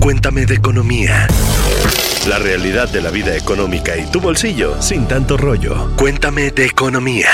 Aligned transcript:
Cuéntame 0.00 0.46
de 0.46 0.54
economía. 0.54 1.26
La 2.28 2.38
realidad 2.38 2.88
de 2.88 3.02
la 3.02 3.10
vida 3.10 3.36
económica 3.36 3.96
y 3.96 4.04
tu 4.06 4.20
bolsillo 4.20 4.80
sin 4.80 5.08
tanto 5.08 5.36
rollo. 5.36 5.90
Cuéntame 5.96 6.52
de 6.52 6.66
economía. 6.66 7.28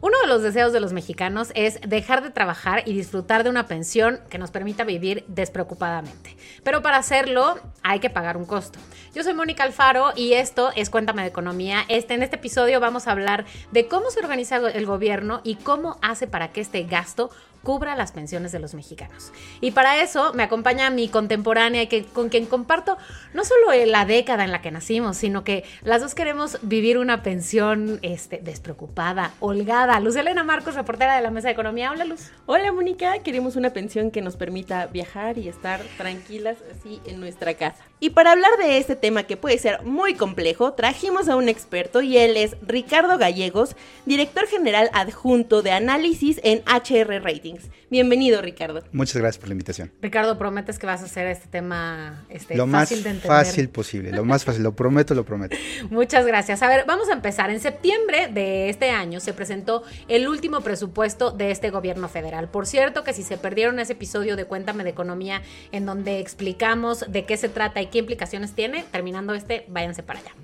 Uno 0.00 0.18
de 0.22 0.28
los 0.28 0.42
deseos 0.42 0.72
de 0.72 0.80
los 0.80 0.94
mexicanos 0.94 1.52
es 1.54 1.78
dejar 1.86 2.22
de 2.22 2.30
trabajar 2.30 2.84
y 2.86 2.94
disfrutar 2.94 3.44
de 3.44 3.50
una 3.50 3.66
pensión 3.66 4.20
que 4.30 4.38
nos 4.38 4.50
permita 4.50 4.84
vivir 4.84 5.24
despreocupadamente. 5.28 6.38
Pero 6.64 6.80
para 6.80 6.96
hacerlo 6.96 7.58
hay 7.82 8.00
que 8.00 8.08
pagar 8.08 8.38
un 8.38 8.46
costo. 8.46 8.78
Yo 9.14 9.22
soy 9.22 9.34
Mónica 9.34 9.64
Alfaro 9.64 10.12
y 10.16 10.32
esto 10.32 10.70
es 10.74 10.88
Cuéntame 10.88 11.20
de 11.20 11.28
Economía. 11.28 11.84
Este, 11.88 12.14
en 12.14 12.22
este 12.22 12.36
episodio 12.36 12.80
vamos 12.80 13.08
a 13.08 13.10
hablar 13.10 13.44
de 13.72 13.88
cómo 13.88 14.10
se 14.10 14.20
organiza 14.20 14.56
el 14.56 14.86
gobierno 14.86 15.42
y 15.44 15.56
cómo 15.56 15.98
hace 16.00 16.26
para 16.26 16.50
que 16.50 16.62
este 16.62 16.84
gasto 16.84 17.28
cubra 17.62 17.94
las 17.94 18.12
pensiones 18.12 18.52
de 18.52 18.58
los 18.58 18.74
mexicanos. 18.74 19.32
Y 19.60 19.72
para 19.72 20.02
eso 20.02 20.32
me 20.34 20.42
acompaña 20.42 20.90
mi 20.90 21.08
contemporánea, 21.08 21.88
que, 21.88 22.04
con 22.04 22.28
quien 22.28 22.46
comparto 22.46 22.96
no 23.34 23.44
solo 23.44 23.72
la 23.86 24.04
década 24.04 24.44
en 24.44 24.52
la 24.52 24.62
que 24.62 24.70
nacimos, 24.70 25.16
sino 25.16 25.44
que 25.44 25.64
las 25.82 26.00
dos 26.00 26.14
queremos 26.14 26.58
vivir 26.62 26.98
una 26.98 27.22
pensión 27.22 27.98
este, 28.02 28.38
despreocupada, 28.38 29.32
holgada. 29.40 30.00
Luz 30.00 30.16
Elena 30.16 30.44
Marcos, 30.44 30.74
reportera 30.74 31.16
de 31.16 31.22
la 31.22 31.30
Mesa 31.30 31.48
de 31.48 31.52
Economía. 31.52 31.90
Hola, 31.90 32.04
Luz. 32.04 32.30
Hola, 32.46 32.72
Mónica. 32.72 33.18
Queremos 33.18 33.56
una 33.56 33.70
pensión 33.70 34.10
que 34.10 34.22
nos 34.22 34.36
permita 34.36 34.86
viajar 34.86 35.38
y 35.38 35.48
estar 35.48 35.80
tranquilas 35.96 36.58
así 36.70 37.00
en 37.06 37.20
nuestra 37.20 37.54
casa. 37.54 37.84
Y 38.00 38.10
para 38.10 38.32
hablar 38.32 38.50
de 38.58 38.78
este 38.78 38.96
tema 38.96 39.24
que 39.24 39.36
puede 39.36 39.58
ser 39.58 39.82
muy 39.82 40.14
complejo, 40.14 40.72
trajimos 40.72 41.28
a 41.28 41.36
un 41.36 41.48
experto 41.48 42.00
y 42.00 42.16
él 42.16 42.36
es 42.36 42.56
Ricardo 42.66 43.18
Gallegos, 43.18 43.76
director 44.06 44.46
general 44.46 44.90
adjunto 44.94 45.62
de 45.62 45.72
análisis 45.72 46.40
en 46.42 46.62
HR 46.66 47.22
Rating. 47.22 47.49
Bienvenido, 47.90 48.40
Ricardo. 48.42 48.82
Muchas 48.92 49.16
gracias 49.16 49.38
por 49.38 49.48
la 49.48 49.52
invitación. 49.52 49.92
Ricardo, 50.00 50.38
prometes 50.38 50.78
que 50.78 50.86
vas 50.86 51.02
a 51.02 51.04
hacer 51.04 51.26
este 51.26 51.48
tema 51.48 52.24
este, 52.28 52.56
lo 52.56 52.66
más 52.66 52.92
fácil 53.22 53.68
posible, 53.68 54.12
lo 54.12 54.24
más 54.24 54.44
fácil, 54.44 54.62
lo 54.62 54.74
prometo, 54.74 55.14
lo 55.14 55.24
prometo. 55.24 55.56
Muchas 55.90 56.26
gracias. 56.26 56.62
A 56.62 56.68
ver, 56.68 56.84
vamos 56.86 57.08
a 57.08 57.12
empezar. 57.12 57.50
En 57.50 57.60
septiembre 57.60 58.28
de 58.28 58.68
este 58.68 58.90
año 58.90 59.20
se 59.20 59.32
presentó 59.32 59.82
el 60.08 60.28
último 60.28 60.60
presupuesto 60.60 61.30
de 61.30 61.50
este 61.50 61.70
gobierno 61.70 62.08
federal. 62.08 62.48
Por 62.48 62.66
cierto, 62.66 63.04
que 63.04 63.12
si 63.12 63.22
se 63.22 63.36
perdieron 63.38 63.78
ese 63.78 63.92
episodio 63.92 64.36
de 64.36 64.44
Cuéntame 64.44 64.84
de 64.84 64.90
Economía 64.90 65.42
en 65.72 65.86
donde 65.86 66.20
explicamos 66.20 67.04
de 67.08 67.24
qué 67.24 67.36
se 67.36 67.48
trata 67.48 67.80
y 67.80 67.86
qué 67.86 67.98
implicaciones 67.98 68.52
tiene, 68.52 68.84
terminando 68.90 69.34
este, 69.34 69.64
váyanse 69.68 70.02
para 70.02 70.20
allá. 70.20 70.34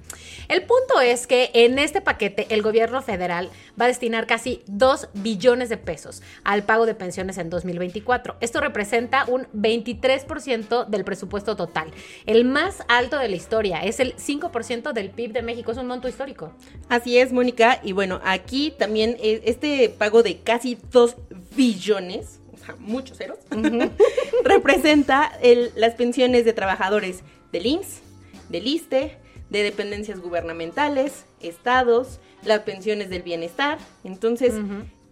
El 0.49 0.63
punto 0.63 1.01
es 1.01 1.27
que 1.27 1.51
en 1.55 1.79
este 1.79 2.01
paquete 2.01 2.47
el 2.51 2.63
gobierno 2.63 3.03
federal 3.03 3.51
va 3.81 3.87
a 3.87 3.89
destinar 3.89 4.27
casi 4.27 4.63
2 4.67 5.09
billones 5.15 5.69
de 5.69 5.77
pesos 5.77 6.23
al 6.45 6.63
pago 6.63 6.87
de 6.87 6.95
pensiones 6.95 7.39
en 7.39 7.51
2024. 7.51 8.37
Esto 8.41 8.61
representa 8.61 9.25
un 9.27 9.47
23% 9.55 10.87
del 10.87 11.05
presupuesto 11.05 11.57
total, 11.57 11.91
el 12.27 12.45
más 12.45 12.83
alto 12.89 13.19
de 13.19 13.29
la 13.29 13.37
historia. 13.37 13.81
Es 13.81 14.01
el 14.01 14.17
5% 14.17 14.93
del 14.93 15.11
PIB 15.11 15.33
de 15.33 15.43
México, 15.43 15.73
es 15.73 15.79
un 15.79 15.87
monto 15.87 16.09
histórico. 16.09 16.53
Así 16.89 17.19
es, 17.19 17.33
Mónica. 17.33 17.81
Y 17.83 17.93
bueno, 17.93 18.21
aquí 18.25 18.73
también 18.77 19.17
eh, 19.21 19.43
este 19.45 19.89
pago 19.89 20.23
de 20.23 20.39
casi 20.39 20.79
2 20.91 21.17
billones 21.57 22.41
muchos 22.79 23.19
ceros, 23.19 23.39
representa 24.45 25.33
las 25.77 25.95
pensiones 25.95 26.45
de 26.45 26.53
trabajadores 26.53 27.21
del 27.53 27.67
IMSS, 27.67 28.01
del 28.49 28.67
ISTE, 28.67 29.19
de 29.51 29.63
dependencias 29.63 30.21
gubernamentales, 30.21 31.25
estados, 31.41 32.21
las 32.43 32.61
pensiones 32.61 33.11
del 33.11 33.23
bienestar. 33.23 33.79
Entonces, 34.05 34.55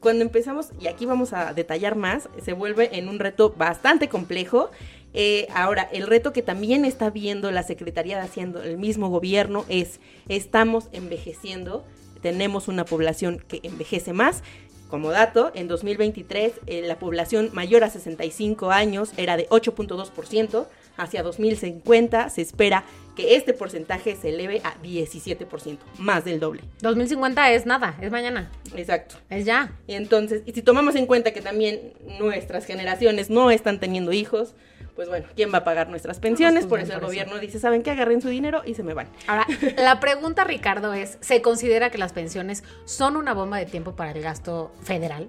cuando 0.00 0.22
empezamos, 0.22 0.68
y 0.80 0.88
aquí 0.88 1.06
vamos 1.06 1.32
a 1.32 1.54
detallar 1.54 1.96
más, 1.96 2.28
se 2.44 2.52
vuelve 2.52 2.98
en 2.98 3.08
un 3.08 3.18
reto 3.18 3.54
bastante 3.56 4.08
complejo. 4.08 4.70
Eh, 5.14 5.46
ahora, 5.54 5.88
el 5.92 6.06
reto 6.06 6.32
que 6.32 6.42
también 6.42 6.84
está 6.84 7.10
viendo 7.10 7.50
la 7.50 7.62
Secretaría 7.62 8.16
de 8.16 8.22
Hacienda, 8.22 8.64
el 8.64 8.76
mismo 8.76 9.08
gobierno, 9.08 9.64
es 9.68 10.00
estamos 10.28 10.88
envejeciendo, 10.92 11.84
tenemos 12.20 12.68
una 12.68 12.84
población 12.84 13.42
que 13.46 13.60
envejece 13.62 14.12
más. 14.12 14.42
Como 14.90 15.10
dato, 15.10 15.50
en 15.54 15.68
2023 15.68 16.52
eh, 16.66 16.82
la 16.82 16.98
población 16.98 17.50
mayor 17.52 17.82
a 17.82 17.90
65 17.90 18.70
años 18.70 19.12
era 19.16 19.36
de 19.36 19.48
8.2%, 19.48 20.66
hacia 20.96 21.22
2050 21.22 22.30
se 22.30 22.42
espera 22.42 22.84
que 23.14 23.36
este 23.36 23.54
porcentaje 23.54 24.16
se 24.16 24.30
eleve 24.30 24.60
a 24.64 24.74
17%, 24.82 25.78
más 25.98 26.24
del 26.24 26.40
doble. 26.40 26.62
2050 26.80 27.52
es 27.52 27.66
nada, 27.66 27.96
es 28.00 28.10
mañana. 28.10 28.50
Exacto. 28.76 29.16
Es 29.30 29.44
ya. 29.44 29.72
Y 29.86 29.94
entonces, 29.94 30.42
y 30.46 30.52
si 30.52 30.62
tomamos 30.62 30.94
en 30.96 31.06
cuenta 31.06 31.32
que 31.32 31.40
también 31.40 31.92
nuestras 32.18 32.66
generaciones 32.66 33.30
no 33.30 33.50
están 33.50 33.80
teniendo 33.80 34.12
hijos, 34.12 34.54
pues 34.94 35.08
bueno, 35.08 35.26
¿quién 35.34 35.52
va 35.52 35.58
a 35.58 35.64
pagar 35.64 35.88
nuestras 35.88 36.20
pensiones? 36.20 36.66
Por 36.66 36.80
eso 36.80 36.92
el 36.92 37.00
gobierno 37.00 37.38
dice, 37.38 37.58
¿saben 37.58 37.82
qué? 37.82 37.90
Agarren 37.90 38.22
su 38.22 38.28
dinero 38.28 38.62
y 38.64 38.74
se 38.74 38.82
me 38.82 38.94
van. 38.94 39.08
Ahora, 39.26 39.46
la 39.76 39.98
pregunta, 39.98 40.44
Ricardo, 40.44 40.94
es, 40.94 41.18
¿se 41.20 41.42
considera 41.42 41.90
que 41.90 41.98
las 41.98 42.12
pensiones 42.12 42.62
son 42.84 43.16
una 43.16 43.34
bomba 43.34 43.58
de 43.58 43.66
tiempo 43.66 43.96
para 43.96 44.12
el 44.12 44.22
gasto 44.22 44.72
federal? 44.82 45.28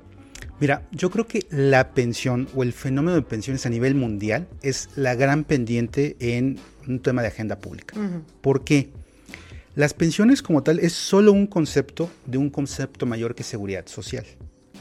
Mira, 0.59 0.87
yo 0.91 1.11
creo 1.11 1.27
que 1.27 1.45
la 1.49 1.93
pensión 1.93 2.47
o 2.55 2.63
el 2.63 2.71
fenómeno 2.71 3.15
de 3.15 3.21
pensiones 3.21 3.65
a 3.65 3.69
nivel 3.69 3.93
mundial 3.93 4.47
es 4.61 4.89
la 4.95 5.13
gran 5.15 5.43
pendiente 5.43 6.15
en 6.19 6.57
un 6.87 7.01
tema 7.01 7.21
de 7.21 7.27
agenda 7.27 7.59
pública. 7.59 7.95
¿Por 8.41 8.63
qué? 8.63 8.89
Las 9.75 9.93
pensiones 9.93 10.41
como 10.41 10.63
tal 10.63 10.79
es 10.79 10.93
solo 10.93 11.33
un 11.33 11.47
concepto 11.47 12.09
de 12.25 12.37
un 12.37 12.49
concepto 12.49 13.05
mayor 13.05 13.35
que 13.35 13.43
seguridad 13.43 13.87
social. 13.87 14.25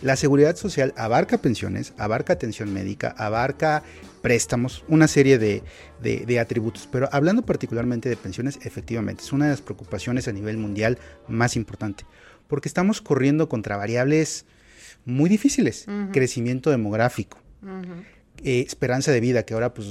La 0.03 0.15
seguridad 0.15 0.55
social 0.55 0.95
abarca 0.97 1.39
pensiones, 1.39 1.93
abarca 1.99 2.35
atención 2.35 2.73
médica, 2.73 3.15
abarca 3.17 3.83
préstamos, 4.23 4.85
una 4.87 5.09
serie 5.09 5.39
de, 5.39 5.62
de, 6.01 6.39
atributos. 6.39 6.89
Pero 6.91 7.09
hablando 7.11 7.43
particularmente 7.43 8.09
de 8.09 8.17
pensiones, 8.17 8.59
efectivamente, 8.62 9.25
es 9.25 9.33
una 9.33 9.47
de 9.47 9.53
las 9.53 9.62
preocupaciones 9.62 10.29
a 10.29 10.33
nivel 10.33 10.56
mundial 10.56 10.99
más 11.27 11.56
importante. 11.56 12.05
Porque 12.47 12.69
estamos 12.69 13.01
corriendo 13.01 13.49
contra 13.49 13.77
variables 13.77 14.47
muy 15.05 15.29
difíciles. 15.29 15.87
Crecimiento 16.13 16.71
demográfico. 16.71 17.39
Eh, 18.43 18.65
esperanza 18.67 19.11
de 19.11 19.21
vida, 19.21 19.45
que 19.45 19.55
ahora 19.55 19.73
pues 19.73 19.89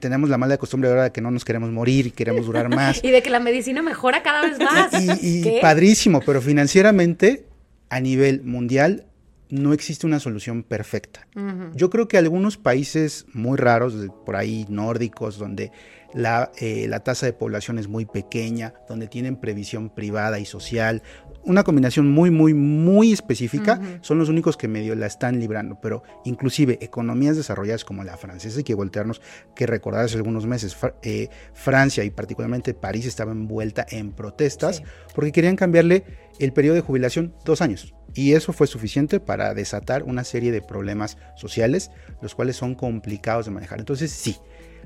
tenemos 0.00 0.30
la 0.30 0.38
mala 0.38 0.56
costumbre 0.56 0.88
ahora 0.88 1.04
de 1.04 1.12
que 1.12 1.20
no 1.20 1.30
nos 1.30 1.44
queremos 1.44 1.70
morir 1.70 2.06
y 2.06 2.10
queremos 2.10 2.46
durar 2.46 2.68
más. 2.74 3.04
y 3.04 3.10
de 3.10 3.22
que 3.22 3.30
la 3.30 3.38
medicina 3.38 3.82
mejora 3.82 4.22
cada 4.22 4.42
vez 4.42 4.58
más. 4.58 5.22
y, 5.22 5.60
padrísimo, 5.60 6.20
pero 6.24 6.40
financieramente 6.40 7.46
a 7.90 8.00
nivel 8.00 8.42
mundial 8.42 9.06
no 9.50 9.72
existe 9.72 10.06
una 10.06 10.18
solución 10.20 10.62
perfecta. 10.62 11.28
Yo 11.74 11.90
creo 11.90 12.08
que 12.08 12.18
algunos 12.18 12.56
países 12.56 13.26
muy 13.32 13.56
raros, 13.56 13.94
por 14.24 14.36
ahí 14.36 14.66
nórdicos, 14.68 15.38
donde 15.38 15.70
la, 16.14 16.52
eh, 16.58 16.86
la, 16.88 17.00
tasa 17.00 17.26
de 17.26 17.32
población 17.32 17.78
es 17.78 17.88
muy 17.88 18.06
pequeña, 18.06 18.74
donde 18.88 19.08
tienen 19.08 19.36
previsión 19.36 19.90
privada 19.90 20.38
y 20.38 20.44
social, 20.44 21.02
una 21.44 21.64
combinación 21.64 22.10
muy, 22.10 22.30
muy, 22.30 22.54
muy 22.54 23.12
específica, 23.12 23.80
son 24.00 24.18
los 24.18 24.28
únicos 24.28 24.56
que 24.56 24.68
medio 24.68 24.94
la 24.94 25.06
están 25.06 25.40
librando, 25.40 25.78
pero 25.80 26.02
inclusive 26.24 26.78
economías 26.80 27.36
desarrolladas 27.36 27.84
como 27.84 28.04
la 28.04 28.16
francesa, 28.16 28.58
hay 28.58 28.64
que 28.64 28.74
voltearnos, 28.74 29.20
que 29.54 29.66
recordar 29.66 30.04
hace 30.04 30.16
algunos 30.16 30.46
meses, 30.46 30.76
eh, 31.02 31.28
Francia 31.52 32.04
y 32.04 32.10
particularmente 32.10 32.74
París 32.74 33.06
estaba 33.06 33.32
envuelta 33.32 33.86
en 33.90 34.12
protestas 34.12 34.82
porque 35.14 35.32
querían 35.32 35.56
cambiarle 35.56 36.04
el 36.38 36.52
periodo 36.52 36.76
de 36.76 36.80
jubilación 36.80 37.34
dos 37.44 37.60
años. 37.60 37.94
Y 38.14 38.32
eso 38.32 38.52
fue 38.52 38.68
suficiente 38.68 39.18
para 39.18 39.54
desatar 39.54 40.04
una 40.04 40.22
serie 40.22 40.52
de 40.52 40.62
problemas 40.62 41.18
sociales, 41.34 41.90
los 42.22 42.34
cuales 42.34 42.56
son 42.56 42.76
complicados 42.76 43.46
de 43.46 43.50
manejar. 43.50 43.80
Entonces 43.80 44.12
sí, 44.12 44.36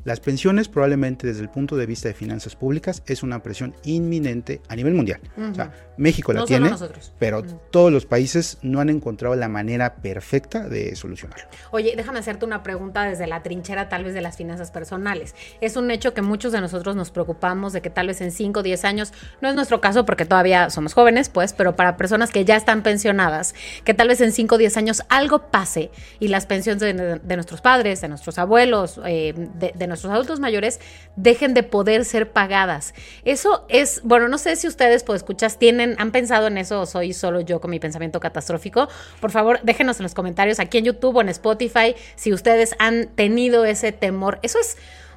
las 0.04 0.20
pensiones 0.20 0.68
probablemente 0.68 1.26
desde 1.26 1.42
el 1.42 1.48
punto 1.48 1.76
de 1.76 1.86
vista 1.86 2.08
de 2.08 2.14
finanzas 2.14 2.56
públicas 2.56 3.02
es 3.06 3.22
una 3.22 3.42
presión 3.42 3.74
inminente 3.84 4.60
a 4.68 4.76
nivel 4.76 4.94
mundial. 4.94 5.20
O 5.38 5.54
sea, 5.54 5.72
México 5.96 6.32
la 6.32 6.44
tiene, 6.44 6.70
pero 7.18 7.42
todos 7.42 7.92
los 7.92 8.06
países 8.06 8.58
no 8.62 8.80
han 8.80 8.88
encontrado 8.88 9.34
la 9.34 9.48
manera 9.48 9.96
perfecta 9.96 10.68
de 10.68 10.94
solucionarlo. 10.96 11.46
Oye, 11.72 11.94
déjame 11.96 12.20
hacerte 12.20 12.44
una 12.44 12.62
pregunta 12.62 13.04
desde 13.04 13.26
la 13.26 13.42
trinchera 13.42 13.88
tal 13.88 14.04
vez 14.04 14.14
de 14.14 14.20
las 14.20 14.36
finanzas 14.36 14.70
personales. 14.70 15.34
Es 15.60 15.76
un 15.76 15.90
hecho 15.90 16.14
que 16.14 16.22
muchos 16.22 16.52
de 16.52 16.60
nosotros 16.60 16.94
nos 16.96 17.10
preocupamos 17.10 17.72
de 17.72 17.82
que 17.82 17.90
tal 17.90 18.06
vez 18.06 18.20
en 18.20 18.30
5 18.30 18.60
o 18.60 18.62
10 18.62 18.84
años, 18.84 19.12
no 19.40 19.48
es 19.48 19.54
nuestro 19.54 19.80
caso 19.80 20.06
porque 20.06 20.24
todavía 20.24 20.70
somos 20.70 20.94
jóvenes, 20.94 21.28
pues, 21.28 21.52
pero 21.52 21.76
para 21.76 21.96
personas 21.96 22.30
que 22.30 22.44
ya 22.44 22.56
están 22.56 22.82
pensionadas, 22.82 23.54
que 23.84 23.94
tal 23.94 24.08
vez 24.08 24.20
en 24.20 24.32
5 24.32 24.54
o 24.54 24.58
10 24.58 24.76
años 24.76 25.02
algo 25.08 25.50
pase 25.50 25.90
y 26.20 26.28
las 26.28 26.46
pensiones 26.46 26.80
de, 26.80 27.36
nuestros 27.36 27.60
padres, 27.60 28.00
de 28.00 28.08
nuestros 28.08 28.38
abuelos, 28.38 29.00
eh, 29.04 29.34
de, 29.36 29.72
de 29.74 29.86
nuestros 29.88 30.12
adultos 30.12 30.40
mayores 30.40 30.80
dejen 31.16 31.54
de 31.54 31.62
poder 31.62 32.04
ser 32.04 32.32
pagadas. 32.32 32.94
Eso 33.24 33.66
es, 33.68 34.00
bueno, 34.04 34.28
no 34.28 34.38
sé 34.38 34.56
si 34.56 34.68
ustedes, 34.68 35.04
pues 35.04 35.18
escuchas, 35.18 35.58
tienen, 35.58 35.96
han 35.98 36.12
pensado 36.12 36.46
en 36.46 36.58
eso 36.58 36.80
o 36.80 36.86
soy 36.86 37.12
solo 37.12 37.40
yo 37.40 37.60
con 37.60 37.70
mi 37.70 37.80
pensamiento 37.80 38.20
catastrófico. 38.20 38.88
Por 39.20 39.30
favor, 39.30 39.60
déjenos 39.62 39.98
en 39.98 40.04
los 40.04 40.14
comentarios 40.14 40.60
aquí 40.60 40.78
en 40.78 40.84
YouTube 40.84 41.16
o 41.16 41.20
en 41.20 41.28
Spotify 41.30 41.94
si 42.16 42.32
ustedes 42.32 42.74
han 42.78 43.08
tenido 43.14 43.64
ese 43.64 43.92
temor. 43.92 44.38
Eso 44.42 44.58
es 44.58 44.76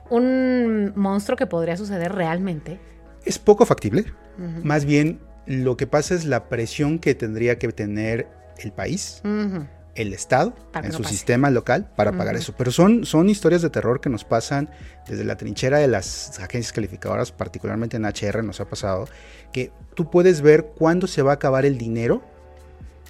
un 0.09 0.94
monstruo 0.95 1.38
que 1.38 1.47
podría 1.47 1.77
suceder 1.77 2.13
realmente. 2.13 2.79
Es 3.25 3.39
poco 3.39 3.65
factible. 3.65 4.06
Más 4.63 4.85
bien, 4.85 5.19
lo 5.45 5.77
que 5.77 5.88
pasa 5.88 6.15
es 6.15 6.25
la 6.25 6.50
presión 6.50 7.00
que 7.00 7.13
tendría 7.15 7.59
que 7.59 7.68
tener 7.71 8.27
el 8.57 8.71
país 8.71 9.21
el 9.96 10.14
Estado 10.14 10.54
Para 10.72 10.88
en 10.88 10.92
no 10.92 10.98
su 10.98 11.04
pase. 11.04 11.16
sistema 11.16 11.50
local 11.50 11.92
para 11.96 12.12
pagar 12.14 12.36
eso. 12.36 12.54
Pero 12.58 12.72
son, 12.72 13.06
son 13.06 13.30
historias 13.30 13.62
de 13.62 13.70
terror 13.70 14.00
que 14.02 14.10
nos 14.10 14.24
pasan 14.24 14.70
desde 15.08 15.24
la 15.24 15.36
trinchera 15.36 15.80
de 15.80 15.88
las 15.88 16.40
agencias 16.40 16.72
calificadoras, 16.72 17.32
particularmente 17.32 17.98
en 17.98 18.06
HR 18.06 18.44
nos 18.44 18.62
ha 18.62 18.66
pasado, 18.66 19.08
que 19.52 19.72
tú 19.96 20.10
puedes 20.10 20.42
ver 20.42 20.72
cuándo 20.78 21.08
se 21.08 21.22
va 21.22 21.32
a 21.32 21.36
acabar 21.36 21.66
el 21.66 21.78
dinero 21.78 22.24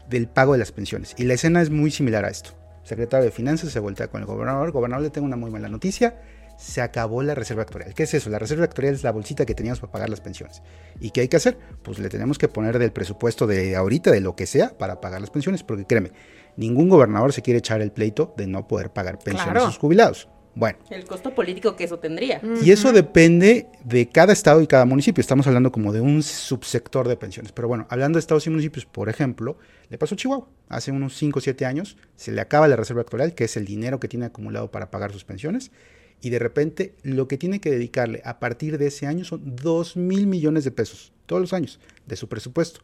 del 0.10 0.28
pago 0.28 0.54
de 0.54 0.60
las 0.60 0.72
pensiones. 0.72 1.14
Y 1.18 1.24
la 1.24 1.36
escena 1.36 1.62
es 1.62 1.70
muy 1.70 1.92
similar 1.92 2.26
a 2.26 2.30
esto. 2.30 2.52
El 2.84 2.88
secretario 2.88 3.26
de 3.26 3.32
Finanzas 3.32 3.72
se 3.72 3.80
voltea 3.80 4.08
con 4.08 4.22
el 4.22 4.28
gobernador. 4.28 4.72
Gobernador, 4.72 5.04
le 5.04 5.10
tengo 5.10 5.28
una 5.28 5.38
muy 5.38 5.52
mala 5.52 5.70
noticia. 5.70 6.20
Se 6.58 6.82
acabó 6.82 7.24
la 7.24 7.34
reserva 7.34 7.62
actuarial. 7.64 7.94
¿Qué 7.94 8.04
es 8.04 8.14
eso? 8.14 8.30
La 8.30 8.38
reserva 8.40 8.66
actuarial 8.66 8.94
es 8.96 9.04
la 9.04 9.12
bolsita 9.12 9.46
que 9.46 9.56
teníamos 9.56 9.80
para 9.80 9.92
pagar 9.92 10.10
las 10.10 10.20
pensiones. 10.22 10.62
¿Y 11.00 11.12
qué 11.12 11.22
hay 11.22 11.28
que 11.28 11.38
hacer? 11.38 11.58
Pues 11.82 12.00
le 12.00 12.10
tenemos 12.10 12.38
que 12.38 12.48
poner 12.48 12.78
del 12.78 12.92
presupuesto 12.92 13.48
de 13.48 13.76
ahorita, 13.76 14.12
de 14.12 14.20
lo 14.20 14.36
que 14.36 14.46
sea, 14.46 14.78
para 14.78 15.00
pagar 15.00 15.22
las 15.22 15.30
pensiones. 15.30 15.64
Porque 15.64 15.86
créeme, 15.86 16.12
ningún 16.58 16.90
gobernador 16.90 17.34
se 17.34 17.42
quiere 17.42 17.60
echar 17.60 17.82
el 17.82 17.92
pleito 17.92 18.34
de 18.38 18.48
no 18.48 18.68
poder 18.68 18.92
pagar 18.92 19.18
pensiones 19.20 19.52
Claro. 19.52 19.66
a 19.68 19.72
sus 19.72 19.78
jubilados. 19.80 20.28
Bueno, 20.54 20.80
El 20.90 21.06
costo 21.06 21.34
político 21.34 21.78
que 21.78 21.86
eso 21.86 22.00
tendría. 22.00 22.42
y 22.62 22.72
eso 22.72 22.92
depende 22.92 23.68
de 23.86 24.10
cada 24.10 24.34
estado 24.34 24.62
y 24.62 24.68
cada 24.68 24.84
municipio. 24.84 25.22
Estamos 25.22 25.48
hablando 25.48 25.72
como 25.72 25.94
de 25.94 26.02
un 26.02 26.22
subsector 26.22 27.08
de 27.08 27.16
pensiones. 27.16 27.54
Pero 27.54 27.70
bueno, 27.70 27.88
hablando 27.90 28.18
de 28.18 28.20
estados 28.20 28.46
y 28.48 28.50
municipios, 28.50 28.86
por 28.86 29.08
ejemplo, 29.08 29.58
le 29.90 29.98
pasó 29.98 30.16
a 30.16 30.18
Chihuahua. 30.18 30.50
Hace 30.68 30.92
unos 30.92 31.16
5 31.16 31.40
o 31.40 31.42
7 31.42 31.66
años 31.66 31.96
se 32.18 32.34
le 32.34 32.42
acaba 32.42 32.68
la 32.68 32.76
reserva 32.76 33.00
actual, 33.02 33.34
que 33.34 33.46
es 33.46 33.56
el 33.56 33.64
dinero 33.64 34.02
que 34.02 34.10
tiene 34.10 34.26
acumulado 34.26 34.72
para 34.72 34.92
pagar 34.92 35.14
sus 35.14 35.24
pensiones. 35.24 35.72
Y 36.20 36.32
de 36.32 36.40
repente 36.40 36.96
lo 37.02 37.30
que 37.30 37.38
tiene 37.38 37.62
que 37.62 37.72
dedicarle 37.72 38.22
a 38.26 38.40
partir 38.42 38.78
de 38.78 38.88
ese 38.88 39.08
año 39.08 39.24
son 39.24 39.56
2 39.56 39.96
mil 39.96 40.28
millones 40.28 40.66
de 40.66 40.72
pesos, 40.72 41.14
todos 41.28 41.42
los 41.42 41.54
años, 41.54 41.80
de 42.08 42.18
su 42.18 42.28
presupuesto. 42.28 42.82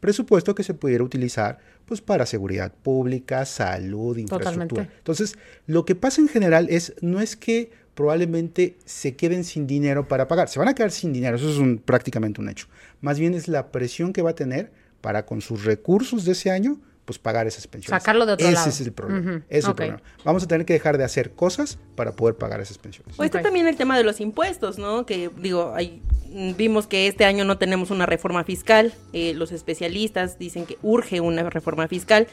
Presupuesto 0.00 0.54
que 0.54 0.62
se 0.62 0.74
pudiera 0.74 1.04
utilizar 1.04 1.58
pues 1.84 2.00
para 2.00 2.26
seguridad 2.26 2.72
pública, 2.72 3.44
salud, 3.44 4.16
infraestructura. 4.16 4.66
Totalmente. 4.66 4.98
Entonces, 4.98 5.36
lo 5.66 5.84
que 5.84 5.94
pasa 5.94 6.20
en 6.20 6.28
general 6.28 6.68
es, 6.70 6.94
no 7.00 7.20
es 7.20 7.36
que 7.36 7.70
probablemente 7.94 8.78
se 8.84 9.14
queden 9.14 9.44
sin 9.44 9.66
dinero 9.66 10.08
para 10.08 10.26
pagar, 10.26 10.48
se 10.48 10.58
van 10.58 10.68
a 10.68 10.74
quedar 10.74 10.90
sin 10.90 11.12
dinero, 11.12 11.36
eso 11.36 11.50
es 11.50 11.58
un, 11.58 11.78
prácticamente 11.78 12.40
un 12.40 12.48
hecho. 12.48 12.66
Más 13.00 13.18
bien 13.18 13.34
es 13.34 13.48
la 13.48 13.70
presión 13.70 14.12
que 14.12 14.22
va 14.22 14.30
a 14.30 14.34
tener 14.34 14.72
para 15.00 15.26
con 15.26 15.40
sus 15.40 15.64
recursos 15.64 16.24
de 16.24 16.32
ese 16.32 16.50
año, 16.50 16.80
pues 17.10 17.18
pagar 17.18 17.48
esas 17.48 17.66
pensiones. 17.66 18.00
Sacarlo 18.00 18.24
de 18.24 18.34
otro 18.34 18.46
Ese 18.46 18.54
lado. 18.54 18.68
es 18.70 18.80
el 18.80 18.92
problema. 18.92 19.20
Ujú, 19.20 19.42
ese 19.48 19.58
es 19.58 19.64
el 19.64 19.74
problema. 19.74 20.02
Vamos 20.24 20.44
a 20.44 20.46
tener 20.46 20.64
que 20.64 20.74
dejar 20.74 20.96
de 20.96 21.02
hacer 21.02 21.32
cosas 21.32 21.76
para 21.96 22.12
poder 22.12 22.36
pagar 22.36 22.60
esas 22.60 22.78
pensiones. 22.78 23.16
Pues 23.16 23.26
está 23.26 23.42
también 23.42 23.66
el 23.66 23.74
tema 23.76 23.98
de 23.98 24.04
los 24.04 24.20
impuestos, 24.20 24.78
¿no? 24.78 25.06
Que 25.06 25.28
digo, 25.38 25.72
hay, 25.74 26.00
vimos 26.56 26.86
que 26.86 27.08
este 27.08 27.24
año 27.24 27.44
no 27.44 27.58
tenemos 27.58 27.90
una 27.90 28.06
reforma 28.06 28.44
fiscal. 28.44 28.94
eh, 29.12 29.34
los 29.34 29.50
especialistas 29.50 30.38
dicen 30.38 30.66
que 30.66 30.78
urge 30.82 31.20
una 31.20 31.50
reforma 31.50 31.88
fiscal, 31.88 32.28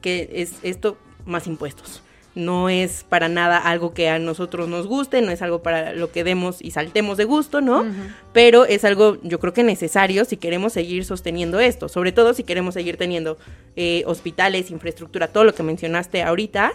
que 0.00 0.30
es 0.32 0.52
esto 0.62 0.96
más 1.26 1.46
impuestos. 1.46 2.02
No 2.34 2.68
es 2.68 3.04
para 3.08 3.28
nada 3.28 3.58
algo 3.58 3.92
que 3.92 4.08
a 4.08 4.18
nosotros 4.18 4.68
nos 4.68 4.86
guste, 4.86 5.20
no 5.20 5.30
es 5.30 5.42
algo 5.42 5.62
para 5.62 5.92
lo 5.92 6.10
que 6.10 6.24
demos 6.24 6.62
y 6.62 6.70
saltemos 6.70 7.16
de 7.18 7.24
gusto, 7.24 7.60
¿no? 7.60 7.84
Pero 8.32 8.64
es 8.64 8.84
algo 8.84 9.18
yo 9.22 9.38
creo 9.38 9.52
que 9.52 9.62
necesario 9.62 10.24
si 10.24 10.36
queremos 10.36 10.72
seguir 10.72 11.04
sosteniendo 11.04 11.60
esto, 11.60 11.88
sobre 11.88 12.12
todo 12.12 12.34
si 12.34 12.44
queremos 12.44 12.74
seguir 12.74 12.96
teniendo 12.96 13.36
eh, 13.76 14.02
hospitales, 14.06 14.70
infraestructura, 14.70 15.28
todo 15.28 15.44
lo 15.44 15.54
que 15.54 15.62
mencionaste 15.62 16.22
ahorita, 16.22 16.72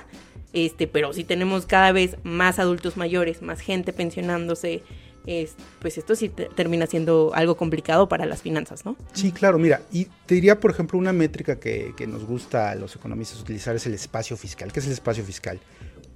este, 0.54 0.88
pero 0.88 1.14
si 1.14 1.24
tenemos 1.24 1.66
cada 1.66 1.92
vez 1.92 2.18
más 2.24 2.60
adultos 2.60 2.98
mayores, 2.98 3.42
más 3.42 3.60
gente 3.60 3.94
pensionándose, 3.94 4.84
es, 5.28 5.54
pues 5.80 5.98
esto 6.00 6.16
sí 6.16 6.30
te- 6.30 6.46
termina 6.46 6.88
siendo 6.88 7.32
algo 7.36 7.56
complicado 7.58 8.10
para 8.10 8.26
las 8.26 8.42
finanzas, 8.42 8.86
¿no? 8.86 8.96
Sí, 9.14 9.32
claro, 9.32 9.60
mira, 9.60 9.82
y 9.92 10.06
te 10.26 10.36
diría, 10.36 10.60
por 10.60 10.72
ejemplo, 10.72 10.98
una 10.98 11.14
métrica 11.14 11.60
que, 11.60 11.94
que 11.96 12.08
nos 12.08 12.26
gusta 12.26 12.72
a 12.72 12.76
los 12.76 12.96
economistas 12.96 13.40
utilizar 13.40 13.76
es 13.76 13.86
el 13.86 13.94
espacio 13.94 14.36
fiscal. 14.38 14.72
¿Qué 14.72 14.80
es 14.80 14.86
el 14.88 14.94
espacio 14.94 15.24
fiscal? 15.24 15.60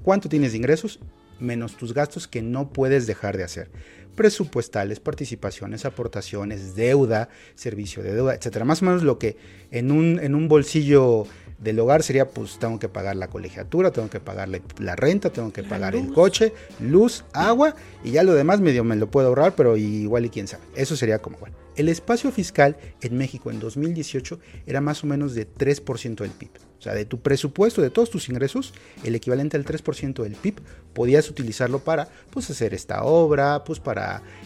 ¿Cuánto 0.01 0.29
tienes 0.29 0.51
de 0.53 0.57
ingresos 0.57 0.99
menos 1.39 1.75
tus 1.75 1.93
gastos 1.93 2.27
que 2.27 2.41
no 2.41 2.69
puedes 2.69 3.05
dejar 3.05 3.37
de 3.37 3.43
hacer? 3.43 3.69
Presupuestales, 4.15 4.99
participaciones, 4.99 5.85
aportaciones, 5.85 6.75
deuda, 6.75 7.29
servicio 7.55 8.03
de 8.03 8.13
deuda, 8.13 8.35
etcétera. 8.35 8.65
Más 8.65 8.81
o 8.81 8.85
menos 8.85 9.03
lo 9.03 9.17
que 9.17 9.37
en 9.71 9.91
un, 9.91 10.19
en 10.19 10.35
un 10.35 10.47
bolsillo 10.47 11.25
del 11.61 11.79
hogar 11.79 12.03
sería, 12.03 12.27
pues 12.27 12.57
tengo 12.59 12.79
que 12.79 12.89
pagar 12.89 13.15
la 13.15 13.29
colegiatura, 13.29 13.91
tengo 13.91 14.09
que 14.09 14.19
pagar 14.19 14.49
la, 14.49 14.59
la 14.79 14.95
renta, 14.95 15.31
tengo 15.31 15.53
que 15.53 15.63
pagar 15.63 15.95
el 15.95 16.11
coche, 16.11 16.53
luz, 16.79 17.23
agua 17.33 17.75
y 18.03 18.11
ya 18.11 18.23
lo 18.23 18.33
demás 18.33 18.59
medio 18.59 18.83
me 18.83 18.95
lo 18.95 19.09
puedo 19.09 19.27
ahorrar, 19.27 19.55
pero 19.55 19.77
igual 19.77 20.25
y 20.25 20.29
quién 20.29 20.47
sabe. 20.47 20.63
Eso 20.75 20.95
sería 20.95 21.19
como, 21.19 21.37
bueno. 21.37 21.55
El 21.75 21.87
espacio 21.87 22.31
fiscal 22.31 22.75
en 23.01 23.17
México 23.17 23.49
en 23.49 23.59
2018 23.59 24.39
era 24.65 24.81
más 24.81 25.03
o 25.03 25.07
menos 25.07 25.33
de 25.35 25.47
3% 25.47 26.15
del 26.15 26.31
PIB. 26.31 26.49
O 26.81 26.83
sea, 26.83 26.95
de 26.95 27.05
tu 27.05 27.21
presupuesto, 27.21 27.81
de 27.81 27.91
todos 27.91 28.09
tus 28.09 28.27
ingresos, 28.27 28.73
el 29.03 29.13
equivalente 29.13 29.55
al 29.55 29.63
3% 29.63 30.23
del 30.23 30.33
PIB, 30.33 30.61
podías 30.93 31.29
utilizarlo 31.29 31.79
para 31.79 32.09
pues, 32.31 32.49
hacer 32.49 32.73
esta 32.73 33.03
obra, 33.03 33.63
pues 33.63 33.79
para 33.79 34.00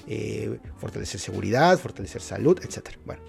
eh, 0.07 0.59
fortalecer 0.77 1.19
seguridad, 1.19 1.77
fortalecer 1.79 2.21
salud, 2.21 2.59
etc. 2.63 2.89
Bueno, 3.05 3.21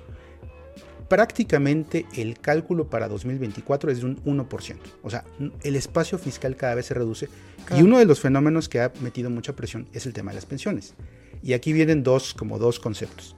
prácticamente 1.09 2.07
el 2.17 2.39
cálculo 2.39 2.89
para 2.89 3.09
2024 3.09 3.91
es 3.91 4.01
de 4.01 4.07
un 4.07 4.25
1%. 4.25 4.77
O 5.03 5.11
sea, 5.11 5.25
el 5.63 5.77
espacio 5.77 6.19
fiscal 6.19 6.57
cada 6.57 6.75
vez 6.75 6.87
se 6.87 6.95
reduce. 6.95 7.29
Y 7.77 7.83
uno 7.83 7.99
de 7.99 8.05
los 8.05 8.21
fenómenos 8.21 8.69
que 8.69 8.81
ha 8.81 8.93
metido 9.01 9.31
mucha 9.31 9.55
presión 9.55 9.89
es 9.93 10.07
el 10.07 10.13
tema 10.13 10.31
de 10.31 10.37
las 10.37 10.47
pensiones. 10.47 10.95
Y 11.43 11.53
aquí 11.53 11.73
vienen 11.73 12.03
dos, 12.03 12.35
como 12.35 12.59
dos 12.59 12.81
conceptos. 12.81 13.37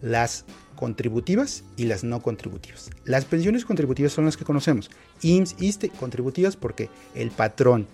Las 0.00 0.44
contributivas 0.76 1.64
y 1.76 1.84
las 1.84 2.04
no 2.04 2.20
contributivas. 2.20 2.90
Las 3.04 3.24
pensiones 3.24 3.64
contributivas 3.64 4.12
son 4.12 4.24
las 4.24 4.36
que 4.36 4.44
conocemos. 4.44 4.90
IMSS, 5.22 5.56
ISTE, 5.60 5.88
contributivas 5.90 6.56
porque 6.56 6.90
el 7.14 7.30
patrón 7.30 7.86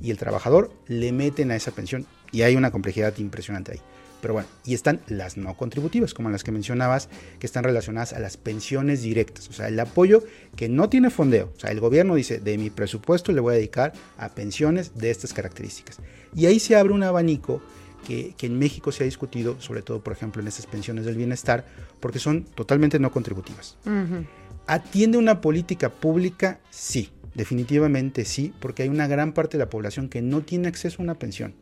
y 0.00 0.10
el 0.10 0.18
trabajador 0.18 0.70
le 0.86 1.12
meten 1.12 1.50
a 1.50 1.56
esa 1.56 1.72
pensión 1.72 2.06
y 2.32 2.42
hay 2.42 2.56
una 2.56 2.70
complejidad 2.70 3.16
impresionante 3.18 3.72
ahí. 3.72 3.80
Pero 4.20 4.34
bueno, 4.34 4.48
y 4.64 4.74
están 4.74 5.00
las 5.06 5.36
no 5.36 5.56
contributivas, 5.56 6.12
como 6.12 6.30
las 6.30 6.42
que 6.42 6.50
mencionabas, 6.50 7.08
que 7.38 7.46
están 7.46 7.62
relacionadas 7.64 8.12
a 8.12 8.18
las 8.18 8.36
pensiones 8.36 9.02
directas, 9.02 9.48
o 9.48 9.52
sea, 9.52 9.68
el 9.68 9.78
apoyo 9.78 10.24
que 10.56 10.68
no 10.68 10.88
tiene 10.88 11.10
fondeo. 11.10 11.52
O 11.56 11.60
sea, 11.60 11.70
el 11.70 11.80
gobierno 11.80 12.16
dice, 12.16 12.40
de 12.40 12.58
mi 12.58 12.70
presupuesto 12.70 13.32
le 13.32 13.40
voy 13.40 13.54
a 13.54 13.56
dedicar 13.56 13.92
a 14.16 14.30
pensiones 14.30 14.96
de 14.96 15.10
estas 15.10 15.32
características. 15.32 15.98
Y 16.34 16.46
ahí 16.46 16.58
se 16.58 16.74
abre 16.74 16.92
un 16.92 17.04
abanico 17.04 17.62
que, 18.06 18.34
que, 18.36 18.46
en 18.46 18.58
México 18.58 18.90
se 18.90 19.04
ha 19.04 19.06
discutido, 19.06 19.60
sobre 19.60 19.82
todo, 19.82 20.02
por 20.02 20.12
ejemplo, 20.12 20.42
en 20.42 20.48
estas 20.48 20.66
pensiones 20.66 21.04
del 21.04 21.16
bienestar, 21.16 21.64
porque 22.00 22.18
son 22.18 22.44
totalmente 22.44 22.98
no 22.98 23.12
contributivas. 23.12 23.76
Uh 23.86 23.90
-huh. 23.90 24.26
¿Atiende 24.66 25.18
una 25.18 25.40
política 25.40 25.90
pública? 25.90 26.60
Sí, 26.70 27.10
definitivamente 27.34 28.24
sí, 28.24 28.52
porque 28.60 28.82
hay 28.82 28.88
una 28.88 29.06
gran 29.06 29.32
parte 29.32 29.56
de 29.56 29.64
la 29.64 29.70
población 29.70 30.08
que 30.08 30.22
no 30.22 30.42
tiene 30.42 30.68
acceso 30.68 31.00
a 31.00 31.04
una 31.04 31.14
pensión. 31.14 31.54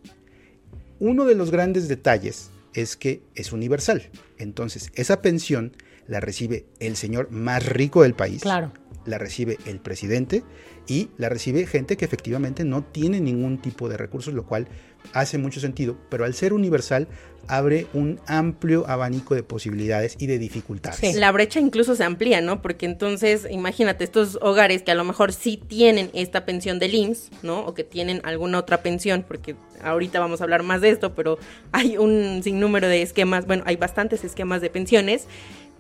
Uno 0.99 1.25
de 1.25 1.35
los 1.35 1.51
grandes 1.51 1.89
detalles 1.89 2.51
es 2.75 2.97
que 2.97 3.23
es 3.35 3.53
universal. 3.53 4.11
Entonces, 4.39 4.91
esa 4.95 5.23
pensión 5.23 5.73
la 6.07 6.21
recibe 6.21 6.67
el 6.79 6.97
señor 6.97 7.31
más 7.31 7.67
rico 7.67 8.03
del 8.03 8.15
país. 8.15 8.43
Claro. 8.43 8.73
La 9.05 9.19
recibe 9.19 9.59
el 9.67 9.81
presidente 9.81 10.43
y 10.87 11.11
la 11.17 11.29
recibe 11.29 11.67
gente 11.67 11.97
que 11.97 12.05
efectivamente 12.05 12.65
no 12.65 12.85
tiene 12.85 13.21
ningún 13.21 13.61
tipo 13.61 13.89
de 13.89 13.97
recursos, 13.97 14.35
lo 14.35 14.47
cual 14.47 14.69
hace 15.13 15.39
mucho 15.39 15.61
sentido, 15.61 15.97
pero 16.11 16.25
al 16.25 16.35
ser 16.35 16.53
universal 16.53 17.09
abre 17.49 17.87
un 17.93 18.21
amplio 18.27 18.89
abanico 18.89 19.35
de 19.35 19.43
posibilidades 19.43 20.17
y 20.19 20.27
de 20.27 20.39
dificultades. 20.39 21.15
La 21.17 21.33
brecha 21.33 21.61
incluso 21.61 21.95
se 21.95 22.05
amplía, 22.05 22.41
¿no? 22.41 22.63
Porque 22.63 22.87
entonces, 22.87 23.47
imagínate, 23.51 24.05
estos 24.05 24.39
hogares 24.43 24.83
que 24.83 24.91
a 24.91 24.95
lo 24.95 25.05
mejor 25.05 25.33
sí 25.33 25.57
tienen 25.57 26.11
esta 26.15 26.45
pensión 26.45 26.79
del 26.79 26.95
IMSS, 26.95 27.31
¿no? 27.43 27.61
O 27.61 27.75
que 27.75 27.85
tienen 27.85 28.21
alguna 28.25 28.59
otra 28.59 28.83
pensión, 28.83 29.25
porque 29.27 29.57
ahorita 29.83 30.21
vamos 30.21 30.41
a 30.41 30.45
hablar 30.45 30.63
más 30.63 30.81
de 30.81 30.91
esto, 30.91 31.15
pero 31.15 31.39
hay 31.73 31.97
un 31.97 32.43
sinnúmero 32.43 32.89
de 32.89 33.03
esquemas, 33.03 33.47
bueno, 33.47 33.63
hay 33.67 33.77
bastantes 33.77 34.25
esquemas 34.25 34.61
de 34.61 34.71
pensiones. 34.71 35.27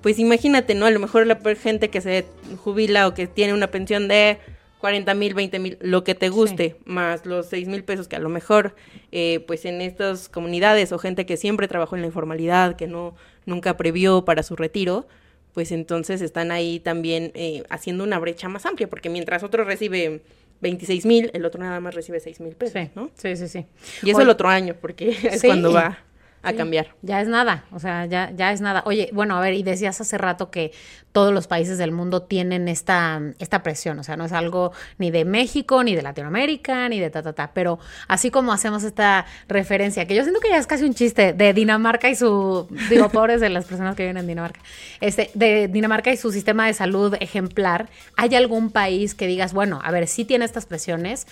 Pues 0.03 0.19
imagínate, 0.19 0.75
¿no? 0.75 0.87
A 0.87 0.91
lo 0.91 1.01
mejor 1.01 1.27
la 1.27 1.39
gente 1.57 1.91
que 1.91 2.01
se 2.01 2.27
jubila 2.63 3.09
o 3.09 3.15
que 3.15 3.27
tiene 3.27 3.55
una 3.55 3.69
pensión 3.69 4.09
de 4.09 4.39
40 4.81 5.15
mil, 5.15 5.35
20 5.35 5.59
mil, 5.59 5.79
lo 5.81 6.05
que 6.05 6.15
te 6.15 6.29
guste, 6.29 6.71
sí. 6.71 6.77
más 6.85 7.27
los 7.27 7.47
6 7.47 7.69
mil 7.69 7.83
pesos 7.85 8.09
que 8.09 8.17
a 8.17 8.19
lo 8.19 8.29
mejor, 8.29 8.75
eh, 9.11 9.41
pues 9.47 9.65
en 9.65 9.81
estas 9.81 10.29
comunidades 10.29 10.93
o 10.93 10.99
gente 10.99 11.27
que 11.27 11.37
siempre 11.37 11.69
trabajó 11.69 11.97
en 11.97 12.03
la 12.03 12.07
informalidad, 12.07 12.77
que 12.77 12.87
no 12.87 13.15
nunca 13.47 13.77
previó 13.77 14.25
para 14.25 14.43
su 14.43 14.57
retiro, 14.57 15.07
pues 15.55 15.73
entonces 15.73 16.21
están 16.21 16.51
ahí 16.51 16.81
también 16.81 17.33
eh, 17.35 17.63
haciendo 17.71 18.05
una 18.05 18.19
brecha 18.19 18.49
más 18.49 18.67
amplia, 18.67 18.89
porque 18.89 19.09
mientras 19.09 19.43
otro 19.43 19.65
recibe 19.65 20.21
26 20.61 21.07
mil, 21.07 21.31
el 21.33 21.45
otro 21.47 21.61
nada 21.61 21.81
más 21.81 21.95
recibe 21.95 22.21
6 22.21 22.41
mil 22.41 22.55
pesos, 22.55 22.75
sí, 22.83 22.91
¿no? 22.95 23.11
Sí, 23.15 23.37
sí, 23.37 23.49
sí. 23.49 23.67
Y 24.03 24.11
eso 24.11 24.19
Oye, 24.19 24.25
el 24.25 24.31
otro 24.31 24.49
año, 24.49 24.75
porque 24.81 25.11
es 25.23 25.41
sí. 25.41 25.47
cuando 25.47 25.73
va 25.73 26.06
a 26.43 26.53
cambiar. 26.53 26.95
Ya 27.03 27.21
es 27.21 27.29
nada, 27.29 27.65
o 27.73 27.79
sea, 27.79 28.07
ya, 28.07 28.31
ya 28.35 28.53
es 28.53 28.61
nada. 28.61 28.83
Oye, 28.87 29.11
bueno, 29.13 29.37
a 29.37 29.41
ver, 29.41 29.55
y 29.55 29.63
decías 29.63 30.01
hace 30.01 30.17
rato 30.19 30.51
que 30.51 30.73
todos 31.17 31.33
los 31.33 31.47
países 31.47 31.79
del 31.79 31.93
mundo 31.93 32.23
tienen 32.23 32.69
esta, 32.69 33.21
esta 33.39 33.63
presión, 33.63 33.99
o 33.99 34.05
sea, 34.05 34.17
no 34.17 34.27
es 34.27 34.33
algo 34.33 34.73
ni 34.99 35.11
de 35.11 35.25
México, 35.25 35.83
ni 35.83 35.95
de 35.95 36.03
Latinoamérica, 36.03 36.89
ni 36.91 37.01
de 37.01 37.09
ta, 37.09 37.23
ta, 37.23 37.33
ta, 37.33 37.53
pero 37.55 37.79
así 38.07 38.31
como 38.31 38.53
hacemos 38.53 38.85
esta 38.85 39.25
referencia, 39.49 40.07
que 40.07 40.15
yo 40.15 40.23
siento 40.23 40.41
que 40.41 40.51
ya 40.51 40.59
es 40.59 40.67
casi 40.67 40.85
un 40.85 40.93
chiste 40.93 41.33
de 41.33 41.55
Dinamarca 41.55 42.11
y 42.11 42.17
su, 42.17 42.69
digo, 42.91 43.09
pobres 43.13 43.41
de 43.41 43.49
las 43.49 43.65
personas 43.65 43.97
que 43.97 44.03
viven 44.03 44.19
en 44.19 44.27
Dinamarca, 44.27 44.61
este, 45.01 45.31
de 45.33 45.69
Dinamarca 45.69 46.13
y 46.13 46.19
su 46.19 46.33
sistema 46.33 46.67
de 46.67 46.75
salud 46.75 47.15
ejemplar, 47.19 47.89
¿hay 48.17 48.35
algún 48.35 48.71
país 48.71 49.15
que 49.15 49.27
digas, 49.27 49.55
bueno, 49.55 49.81
a 49.83 49.91
ver, 49.91 50.09
sí 50.09 50.27
tiene 50.27 50.45
estas 50.45 50.67
presiones, 50.67 51.27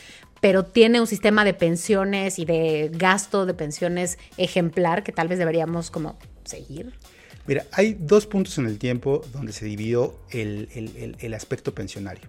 pero 0.45 0.63
tiene 0.63 1.01
un 1.01 1.07
sistema 1.07 1.43
de 1.43 1.55
pensiones 1.55 2.39
y 2.39 2.45
de 2.45 2.91
gasto 2.93 3.47
de 3.47 3.55
pensiones 3.55 4.19
ejemplar 4.37 5.03
que 5.03 5.11
tal 5.11 5.27
vez 5.27 5.39
deberíamos 5.39 5.91
como 5.91 6.19
seguir? 6.45 6.93
Mira, 7.47 7.65
hay 7.73 7.97
dos 7.99 8.27
puntos 8.27 8.59
en 8.59 8.67
el 8.67 8.79
tiempo 8.79 9.25
donde 9.33 9.55
se 9.55 9.65
dividió 9.65 10.15
el, 10.29 10.69
el, 10.75 11.17
el, 11.19 11.33
aspecto 11.33 11.75
pensionario. 11.75 12.29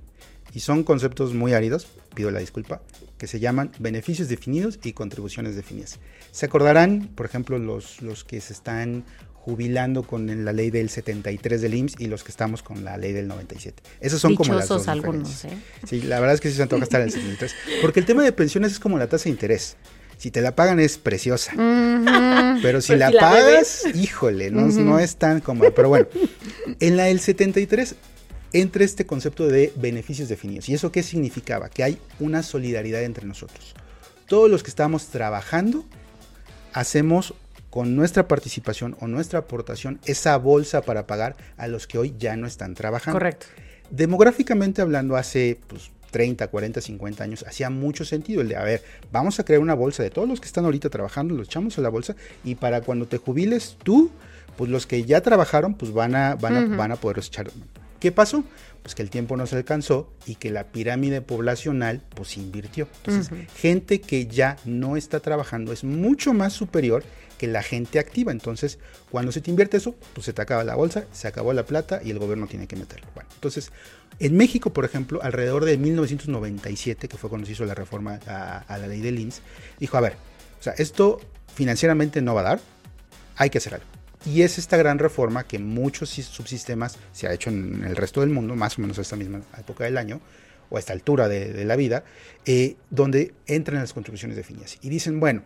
Y 0.54 0.62
son 0.62 0.86
conceptos 0.86 1.34
muy 1.34 1.52
áridos, 1.52 1.88
pido 2.14 2.32
la 2.32 2.40
disculpa, 2.40 2.82
que 3.18 3.28
se 3.28 3.42
llaman 3.42 3.74
beneficios 3.80 4.30
definidos 4.30 4.80
y 4.82 4.94
contribuciones 4.94 5.58
definidas. 5.58 6.00
Se 6.32 6.46
acordarán, 6.46 7.10
por 7.16 7.26
ejemplo, 7.26 7.60
los, 7.60 8.02
los 8.02 8.24
que 8.24 8.40
se 8.40 8.54
están 8.54 9.04
jubilando 9.46 10.02
con 10.02 10.44
la 10.44 10.54
ley 10.54 10.72
del 10.72 10.90
73 10.90 11.62
del 11.62 11.76
IMSS 11.76 11.96
y 12.00 12.08
los 12.08 12.24
que 12.24 12.32
estamos 12.32 12.64
con 12.64 12.84
la 12.84 12.98
ley 12.98 13.14
del 13.14 13.28
97. 13.28 13.84
Esos 14.02 14.20
son 14.20 14.36
como 14.36 14.56
las 14.56 14.68
dos 14.68 14.88
algunos, 14.88 15.46
¿eh? 15.46 15.52
Sí, 15.88 16.02
la 16.02 16.20
verdad 16.20 16.34
es 16.34 16.42
que 16.42 16.50
sí 16.50 16.56
se 16.56 16.64
antoja 16.64 16.82
estar 16.82 17.00
en 17.00 17.10
el 17.10 17.14
73. 17.14 17.56
Porque 17.84 18.00
el 18.00 18.08
tema 18.08 18.24
de 18.24 18.32
pensiones 18.32 18.72
es 18.72 18.80
como 18.80 18.98
la 18.98 19.06
tasa 19.06 19.26
de 19.26 19.30
interés. 19.30 19.78
Si 20.18 20.32
te 20.32 20.42
la 20.42 20.56
pagan 20.56 20.80
es 20.80 20.98
preciosa. 20.98 21.52
Pero 22.64 22.82
si, 22.82 22.88
pues 22.88 23.00
la, 23.00 23.12
pagas, 23.12 23.84
híjole, 23.94 24.50
no, 24.50 24.66
no 24.66 24.98
es 24.98 25.18
tan 25.18 25.42
cómoda. 25.42 25.70
Pero 25.76 25.90
bueno, 25.90 26.08
en 26.80 26.98
la 26.98 27.04
del 27.04 27.20
73 27.20 27.94
entra 28.52 28.84
este 28.84 29.06
concepto 29.06 29.48
de 29.48 29.72
beneficios 29.76 30.28
definidos. 30.28 30.70
¿Y 30.70 30.74
eso 30.74 30.92
qué 30.92 31.04
significaba? 31.04 31.70
Que 31.70 31.84
hay 31.84 32.00
una 32.20 32.42
solidaridad 32.42 33.04
entre 33.04 33.28
nosotros. 33.28 33.76
Todos 34.28 34.50
los 34.50 34.64
que 34.64 34.72
estamos 34.72 35.06
trabajando 35.10 35.86
hacemos 36.74 37.36
con 37.76 37.94
nuestra 37.94 38.26
participación 38.26 38.96
o 39.02 39.08
nuestra 39.08 39.40
aportación 39.40 40.00
esa 40.06 40.38
bolsa 40.38 40.82
para 40.82 41.08
pagar 41.08 41.36
a 41.58 41.68
los 41.68 41.88
que 41.88 41.98
hoy 41.98 42.16
ya 42.18 42.38
no 42.38 42.48
están 42.48 42.74
trabajando. 42.74 43.20
Correcto. 43.20 43.48
Demográficamente 43.90 44.82
hablando, 44.82 45.18
hace 45.18 45.60
pues, 45.68 45.92
30, 46.12 46.48
40, 46.48 46.80
50 46.80 47.24
años, 47.26 47.44
hacía 47.46 47.70
mucho 47.70 48.06
sentido 48.06 48.40
el 48.40 48.48
de, 48.48 48.56
a 48.56 48.64
ver, 48.64 48.82
vamos 49.12 49.42
a 49.42 49.44
crear 49.44 49.60
una 49.60 49.74
bolsa 49.74 50.04
de 50.04 50.10
todos 50.10 50.26
los 50.26 50.40
que 50.40 50.48
están 50.48 50.64
ahorita 50.64 50.90
trabajando, 50.90 51.36
los 51.36 51.50
echamos 51.50 51.78
a 51.78 51.82
la 51.82 51.90
bolsa 51.90 52.16
y 52.46 52.56
para 52.56 52.80
cuando 52.80 53.08
te 53.08 53.18
jubiles 53.18 53.76
tú, 53.84 54.10
pues 54.56 54.72
los 54.72 54.88
que 54.88 55.04
ya 55.04 55.20
trabajaron, 55.20 55.74
pues 55.74 55.92
van 55.92 56.16
a, 56.16 56.36
van 56.36 56.56
a, 56.56 56.78
van 56.78 56.94
a 56.94 56.96
poder 56.96 57.18
echar. 57.18 57.52
¿Qué 58.06 58.12
pasó? 58.12 58.44
Pues 58.84 58.94
que 58.94 59.02
el 59.02 59.10
tiempo 59.10 59.36
no 59.36 59.48
se 59.48 59.56
alcanzó 59.56 60.14
y 60.28 60.36
que 60.36 60.52
la 60.52 60.66
pirámide 60.66 61.22
poblacional 61.22 62.04
pues 62.14 62.38
invirtió. 62.38 62.88
Entonces, 62.98 63.32
gente 63.56 64.00
que 64.00 64.28
ya 64.28 64.58
no 64.64 64.96
está 64.96 65.22
trabajando 65.22 65.74
es 65.74 65.84
mucho 65.84 66.32
más 66.32 66.54
superior 66.54 67.04
que 67.40 67.48
la 67.48 67.64
gente 67.64 67.98
activa. 67.98 68.32
Entonces, 68.32 68.78
cuando 69.10 69.32
se 69.32 69.42
te 69.42 69.50
invierte 69.50 69.78
eso, 69.78 69.96
pues 70.14 70.26
se 70.26 70.34
te 70.34 70.42
acaba 70.44 70.64
la 70.64 70.76
bolsa, 70.76 71.06
se 71.14 71.28
acabó 71.28 71.52
la 71.52 71.66
plata 71.66 72.00
y 72.06 72.12
el 72.12 72.20
gobierno 72.20 72.46
tiene 72.46 72.68
que 72.68 72.76
meterlo. 72.76 73.08
Bueno, 73.16 73.28
entonces, 73.34 73.72
en 74.20 74.38
México, 74.38 74.72
por 74.72 74.86
ejemplo, 74.86 75.20
alrededor 75.24 75.66
de 75.66 75.80
1997, 75.80 77.08
que 77.08 77.18
fue 77.18 77.32
cuando 77.32 77.48
se 77.48 77.54
hizo 77.54 77.66
la 77.66 77.74
reforma 77.74 78.20
a, 78.28 78.78
la 78.78 78.86
ley 78.86 79.02
del 79.02 79.18
IMSS, 79.18 79.42
dijo, 79.80 79.98
a 79.98 80.02
ver, 80.02 80.14
o 80.60 80.62
sea, 80.62 80.74
esto 80.74 81.20
financieramente 81.56 82.22
no 82.22 82.36
va 82.36 82.42
a 82.42 82.44
dar, 82.44 82.60
hay 83.36 83.50
que 83.50 83.58
hacer 83.58 83.74
algo. 83.74 83.88
Y 84.26 84.42
es 84.42 84.58
esta 84.58 84.78
gran 84.78 85.00
reforma 85.00 85.44
que 85.44 85.60
muchos 85.60 86.10
subsistemas 86.10 86.98
se 87.12 87.28
ha 87.28 87.34
hecho 87.34 87.50
en 87.50 87.84
el 87.84 87.96
resto 87.96 88.22
del 88.22 88.32
mundo, 88.32 88.56
más 88.56 88.78
o 88.78 88.82
menos 88.82 88.98
a 88.98 89.02
esta 89.02 89.16
misma 89.16 89.42
época 89.58 89.84
del 89.84 89.98
año, 89.98 90.20
o 90.70 90.78
a 90.78 90.80
esta 90.80 90.94
altura 90.94 91.28
de, 91.28 91.64
la 91.66 91.76
vida, 91.76 92.04
eh, 92.46 92.76
donde 92.90 93.34
entran 93.46 93.80
las 93.82 93.94
contribuciones 93.94 94.36
definidas. 94.36 94.78
Y 94.82 94.90
dicen, 94.90 95.20
bueno, 95.20 95.44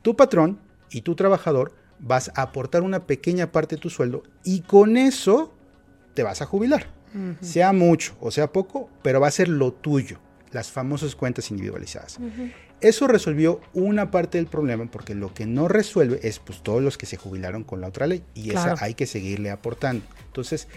tu 0.00 0.16
patrón 0.16 0.58
y 0.90 1.02
tu 1.02 1.14
trabajador 1.14 1.74
vas 1.98 2.30
a 2.34 2.42
aportar 2.42 2.82
una 2.82 3.06
pequeña 3.06 3.52
parte 3.52 3.76
de 3.76 3.82
tu 3.82 3.90
sueldo 3.90 4.22
y 4.44 4.60
con 4.60 4.96
eso 4.96 5.54
te 6.14 6.22
vas 6.22 6.42
a 6.42 6.46
jubilar. 6.46 6.86
Sea 7.42 7.74
mucho 7.74 8.16
o 8.20 8.30
sea 8.30 8.50
poco, 8.50 8.88
pero 9.02 9.20
va 9.20 9.28
a 9.28 9.30
ser 9.30 9.46
lo 9.46 9.70
tuyo, 9.70 10.18
las 10.50 10.70
famosas 10.70 11.14
cuentas 11.14 11.50
individualizadas. 11.50 12.18
Eso 12.82 13.06
resolvió 13.06 13.60
una 13.72 14.10
parte 14.10 14.38
del 14.38 14.46
problema 14.46 14.86
porque 14.90 15.14
lo 15.14 15.32
que 15.32 15.46
no 15.46 15.68
resuelve 15.68 16.20
es 16.22 16.38
pues 16.38 16.62
todos 16.62 16.82
los 16.82 16.98
que 16.98 17.06
se 17.06 17.16
jubilaron 17.16 17.64
con 17.64 17.80
la 17.80 17.88
otra 17.88 18.06
ley 18.06 18.22
y 18.34 18.50
esa 18.50 18.74
hay 18.80 18.94
que 18.94 19.06
seguirle 19.06 19.50
aportando. 19.50 20.04
Entonces, 20.26 20.68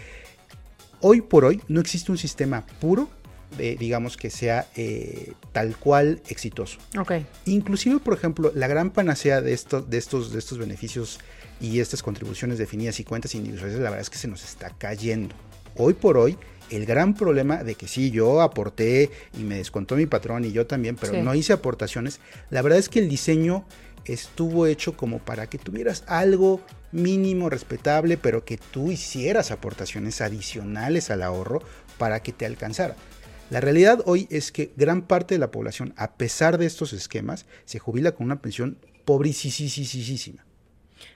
hoy 1.00 1.20
por 1.20 1.44
hoy 1.44 1.60
no 1.68 1.80
existe 1.80 2.12
un 2.12 2.18
sistema 2.18 2.64
puro 2.80 3.08
digamos, 3.56 4.16
que 4.16 4.30
sea 4.30 4.66
eh, 4.76 5.32
tal 5.52 5.76
cual 5.76 6.20
exitoso. 6.28 6.78
Okay. 6.98 7.26
Inclusive, 7.46 8.00
por 8.00 8.14
ejemplo, 8.14 8.52
la 8.54 8.66
gran 8.66 8.90
panacea 8.90 9.40
de, 9.40 9.52
estos, 9.52 9.88
de, 9.88 9.98
estos, 9.98 10.32
de 10.32 10.38
estos 10.38 10.58
beneficios 10.58 11.20
y 11.60 11.80
estas 11.80 12.02
contribuciones 12.02 12.58
definidas 12.58 13.00
y 13.00 13.04
cuentas 13.04 13.34
individuales, 13.34 13.76
la 13.76 13.90
verdad 13.90 14.00
es 14.00 14.10
que 14.10 14.18
se 14.18 14.28
nos 14.28 14.44
está 14.44 14.70
cayendo. 14.70 15.34
Hoy 15.76 15.94
por 15.94 16.18
hoy, 16.18 16.36
el 16.70 16.86
gran 16.86 17.14
problema 17.14 17.62
de 17.62 17.74
que 17.74 17.88
sí, 17.88 18.10
yo 18.10 18.40
aporté 18.40 19.10
y 19.38 19.42
me 19.42 19.56
descontó 19.56 19.96
mi 19.96 20.06
patrón 20.06 20.44
y 20.44 20.52
yo 20.52 20.66
también, 20.66 20.96
pero 20.96 21.22
no 21.22 21.34
hice 21.34 21.52
aportaciones, 21.52 22.20
la 22.50 22.62
verdad 22.62 22.78
es 22.78 22.88
que 22.88 22.98
el 22.98 23.08
diseño 23.08 23.64
estuvo 24.04 24.66
hecho 24.66 24.96
como 24.96 25.18
para 25.18 25.48
que 25.48 25.58
tuvieras 25.58 26.04
algo 26.06 26.60
mínimo, 26.92 27.50
respetable, 27.50 28.16
pero 28.16 28.44
que 28.44 28.56
tú 28.56 28.90
hicieras 28.90 29.50
aportaciones 29.50 30.20
adicionales 30.20 31.10
al 31.10 31.22
ahorro 31.22 31.62
para 31.98 32.20
que 32.20 32.32
te 32.32 32.46
alcanzara. 32.46 32.96
La 33.50 33.60
realidad 33.60 34.02
hoy 34.06 34.26
es 34.30 34.50
que 34.50 34.72
gran 34.76 35.02
parte 35.02 35.34
de 35.34 35.38
la 35.38 35.50
población, 35.50 35.94
a 35.96 36.14
pesar 36.14 36.58
de 36.58 36.66
estos 36.66 36.92
esquemas, 36.92 37.46
se 37.64 37.78
jubila 37.78 38.12
con 38.12 38.26
una 38.26 38.40
pensión 38.40 38.78
pobrísima. 39.04 40.45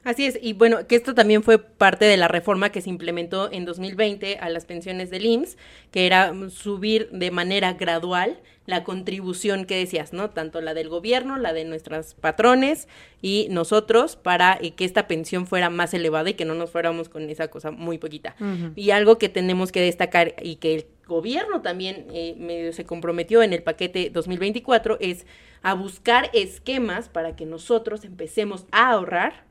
Así 0.05 0.27
es, 0.27 0.39
y 0.41 0.55
bueno, 0.55 0.87
que 0.87 0.97
esto 0.97 1.15
también 1.15 1.43
fue 1.43 1.59
parte 1.59 2.07
de 2.07 2.17
la 2.17 2.29
reforma 2.29 2.71
que 2.71 2.81
se 2.81 2.91
implementó 2.91 3.51
en 3.53 3.65
2020 3.65 4.39
a 4.39 4.49
las 4.49 4.65
pensiones 4.65 5.11
del 5.11 5.27
IMSS, 5.27 5.57
que 5.91 6.07
era 6.07 6.33
subir 6.51 7.11
de 7.11 7.31
manera 7.31 7.75
gradual 7.75 8.41
la 8.67 8.85
contribución 8.85 9.67
que 9.67 9.77
decías, 9.77 10.13
¿no? 10.13 10.31
Tanto 10.31 10.61
la 10.61 10.73
del 10.75 10.89
gobierno, 10.89 11.37
la 11.37 11.53
de 11.53 11.65
nuestros 11.65 12.15
patrones 12.15 12.89
y 13.21 13.49
nosotros 13.51 14.17
para 14.17 14.57
eh, 14.61 14.71
que 14.73 14.85
esta 14.85 15.09
pensión 15.09 15.47
fuera 15.47 15.69
más 15.69 15.93
elevada 15.93 16.31
y 16.31 16.35
que 16.35 16.45
no 16.45 16.55
nos 16.55 16.71
fuéramos 16.71 17.09
con 17.09 17.29
esa 17.29 17.49
cosa 17.49 17.71
muy 17.71 17.99
poquita. 17.99 18.37
Y 18.77 18.93
algo 18.93 19.19
que 19.19 19.29
tenemos 19.29 19.73
que 19.73 19.81
destacar 19.81 20.35
y 20.43 20.57
que 20.57 20.75
el 20.77 20.87
gobierno 21.07 21.61
también 21.61 22.07
eh, 22.13 22.37
medio 22.39 22.73
se 22.73 22.85
comprometió 22.85 23.43
en 23.43 23.53
el 23.53 23.63
paquete 23.63 24.11
2024 24.11 24.99
es 25.01 25.27
a 25.63 25.75
buscar 25.75 26.31
esquemas 26.33 27.09
para 27.09 27.37
que 27.37 27.45
nosotros 27.47 28.05
empecemos 28.05 28.65
a 28.71 28.93
ahorrar 28.93 29.50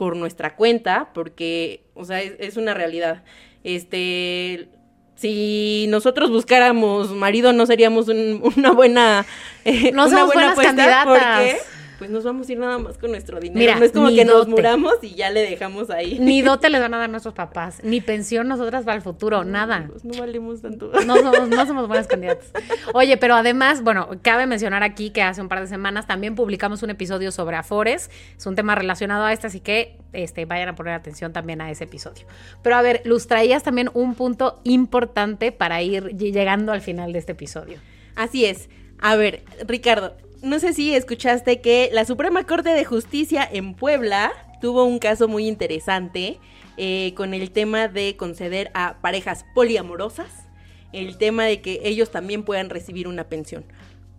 por 0.00 0.16
nuestra 0.16 0.56
cuenta, 0.56 1.10
porque, 1.12 1.84
o 1.92 2.06
sea, 2.06 2.22
es, 2.22 2.56
una 2.56 2.72
realidad. 2.72 3.22
Este, 3.64 4.70
si 5.14 5.84
nosotros 5.90 6.30
buscáramos 6.30 7.10
marido, 7.10 7.52
no 7.52 7.66
seríamos 7.66 8.08
una 8.56 8.70
buena, 8.70 9.26
eh, 9.66 9.92
no 9.92 10.06
una 10.06 10.24
buena 10.24 10.54
candidatas. 10.54 11.56
Pues 12.00 12.08
nos 12.08 12.24
vamos 12.24 12.48
a 12.48 12.52
ir 12.52 12.58
nada 12.58 12.78
más 12.78 12.96
con 12.96 13.10
nuestro 13.10 13.38
dinero. 13.38 13.60
Mira, 13.60 13.78
no 13.78 13.84
es 13.84 13.92
como 13.92 14.08
que 14.08 14.24
nos 14.24 14.48
muramos 14.48 14.94
y 15.02 15.10
ya 15.16 15.28
le 15.28 15.42
dejamos 15.42 15.90
ahí. 15.90 16.18
Ni 16.18 16.40
dote 16.42 16.70
les 16.70 16.80
van 16.80 16.94
a 16.94 16.98
dar 16.98 17.10
nuestros 17.10 17.34
papás, 17.34 17.80
ni 17.84 18.00
pensión 18.00 18.48
nosotras 18.48 18.86
para 18.86 18.96
el 18.96 19.02
futuro, 19.02 19.44
nada. 19.44 19.86
Pues 19.86 20.02
no 20.02 20.18
valemos 20.18 20.62
tanto. 20.62 20.90
No 21.04 21.16
somos, 21.18 21.50
no 21.50 21.66
somos 21.66 21.88
buenas 21.88 22.06
candidatas. 22.06 22.52
Oye, 22.94 23.18
pero 23.18 23.34
además, 23.34 23.82
bueno, 23.82 24.08
cabe 24.22 24.46
mencionar 24.46 24.82
aquí 24.82 25.10
que 25.10 25.20
hace 25.20 25.42
un 25.42 25.50
par 25.50 25.60
de 25.60 25.66
semanas 25.66 26.06
también 26.06 26.34
publicamos 26.34 26.82
un 26.82 26.88
episodio 26.88 27.32
sobre 27.32 27.56
Afores. 27.56 28.10
Es 28.34 28.46
un 28.46 28.54
tema 28.54 28.74
relacionado 28.74 29.26
a 29.26 29.34
este, 29.34 29.48
así 29.48 29.60
que 29.60 29.98
este, 30.14 30.46
vayan 30.46 30.70
a 30.70 30.74
poner 30.74 30.94
atención 30.94 31.34
también 31.34 31.60
a 31.60 31.70
ese 31.70 31.84
episodio. 31.84 32.24
Pero 32.62 32.76
a 32.76 32.80
ver, 32.80 33.02
Luz, 33.04 33.26
traías 33.26 33.62
también 33.62 33.90
un 33.92 34.14
punto 34.14 34.62
importante 34.64 35.52
para 35.52 35.82
ir 35.82 36.16
llegando 36.16 36.72
al 36.72 36.80
final 36.80 37.12
de 37.12 37.18
este 37.18 37.32
episodio. 37.32 37.76
Así 38.16 38.46
es. 38.46 38.70
A 38.98 39.16
ver, 39.16 39.42
Ricardo, 39.66 40.14
no 40.42 40.58
sé 40.58 40.72
si 40.72 40.94
escuchaste 40.94 41.60
que 41.60 41.90
la 41.92 42.04
Suprema 42.04 42.44
Corte 42.44 42.70
de 42.70 42.84
Justicia 42.84 43.48
en 43.50 43.74
Puebla 43.74 44.32
tuvo 44.60 44.84
un 44.84 44.98
caso 44.98 45.28
muy 45.28 45.46
interesante 45.46 46.38
eh, 46.76 47.12
con 47.16 47.34
el 47.34 47.50
tema 47.50 47.88
de 47.88 48.16
conceder 48.16 48.70
a 48.74 48.96
parejas 49.00 49.44
poliamorosas 49.54 50.50
el 50.92 51.18
tema 51.18 51.44
de 51.44 51.60
que 51.60 51.80
ellos 51.84 52.10
también 52.10 52.42
puedan 52.42 52.70
recibir 52.70 53.06
una 53.06 53.24
pensión. 53.24 53.64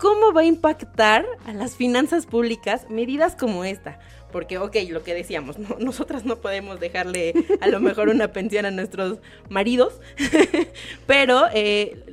¿Cómo 0.02 0.34
va 0.34 0.42
a 0.42 0.46
impactar 0.46 1.28
a 1.46 1.54
las 1.54 1.76
finanzas 1.76 2.26
públicas 2.26 2.90
medidas 2.90 3.36
como 3.36 3.64
esta? 3.64 4.00
porque, 4.32 4.58
ok, 4.58 4.76
lo 4.90 5.04
que 5.04 5.14
decíamos, 5.14 5.58
nosotras 5.80 6.26
no 6.26 6.38
podemos 6.38 6.80
dejarle 6.80 7.34
a 7.60 7.68
lo 7.68 7.80
mejor 7.80 8.10
una 8.10 8.32
pensión 8.32 8.66
a 8.66 8.72
nuestros 8.72 9.20
maridos, 9.50 10.00
pero 11.06 11.44
eh, 11.54 12.04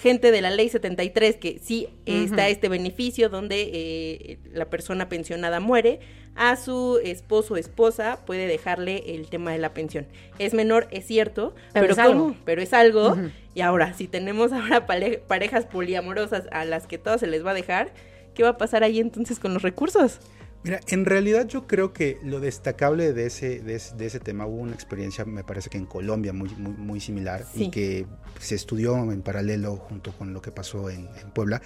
gente 0.00 0.30
de 0.30 0.40
la 0.40 0.50
ley 0.50 0.68
73 0.68 1.36
que 1.36 1.60
sí 1.62 1.88
está 2.06 2.48
este 2.48 2.68
beneficio 2.68 3.28
donde 3.28 3.70
eh, 3.72 4.38
la 4.52 4.70
persona 4.70 5.08
pensionada 5.08 5.60
muere, 5.60 6.00
a 6.36 6.56
su 6.56 7.00
esposo 7.02 7.54
o 7.54 7.56
esposa 7.56 8.18
puede 8.26 8.46
dejarle 8.46 9.14
el 9.14 9.28
tema 9.28 9.52
de 9.52 9.58
la 9.58 9.72
pensión. 9.72 10.06
Es 10.38 10.52
menor, 10.54 10.86
es 10.90 11.06
cierto, 11.06 11.54
Pero 11.72 11.84
pero, 11.86 11.92
es 11.94 11.98
algo. 11.98 12.20
¿cómo? 12.20 12.36
Pero 12.44 12.62
es 12.62 12.72
algo. 12.72 13.16
Y 13.54 13.62
ahora, 13.62 13.94
si 13.94 14.06
tenemos 14.06 14.52
ahora 14.52 14.86
parejas 14.86 15.64
poliamorosas 15.64 16.44
a 16.52 16.64
las 16.64 16.86
que 16.86 16.98
todo 16.98 17.16
se 17.18 17.26
les 17.26 17.44
va 17.44 17.52
a 17.52 17.54
dejar, 17.54 17.92
¿qué 18.34 18.42
va 18.42 18.50
a 18.50 18.58
pasar 18.58 18.82
ahí 18.84 19.00
entonces 19.00 19.38
con 19.38 19.54
los 19.54 19.62
recursos? 19.62 20.20
Mira, 20.62 20.80
en 20.88 21.04
realidad 21.04 21.46
yo 21.46 21.66
creo 21.68 21.92
que 21.92 22.18
lo 22.24 22.40
destacable 22.40 23.12
de 23.12 23.26
ese, 23.26 23.60
de 23.60 23.76
ese, 23.76 23.94
de 23.94 24.06
ese 24.06 24.18
tema, 24.18 24.46
hubo 24.46 24.56
una 24.56 24.74
experiencia, 24.74 25.24
me 25.24 25.44
parece 25.44 25.70
que 25.70 25.78
en 25.78 25.86
Colombia 25.86 26.32
muy, 26.32 26.48
muy, 26.56 26.72
muy 26.72 27.00
similar 27.00 27.44
Sí. 27.54 27.64
y 27.64 27.70
que 27.70 28.06
se 28.40 28.56
estudió 28.56 28.96
en 29.12 29.22
paralelo 29.22 29.76
junto 29.76 30.10
con 30.12 30.32
lo 30.34 30.42
que 30.42 30.50
pasó 30.50 30.90
en, 30.90 31.08
en 31.22 31.30
Puebla, 31.30 31.62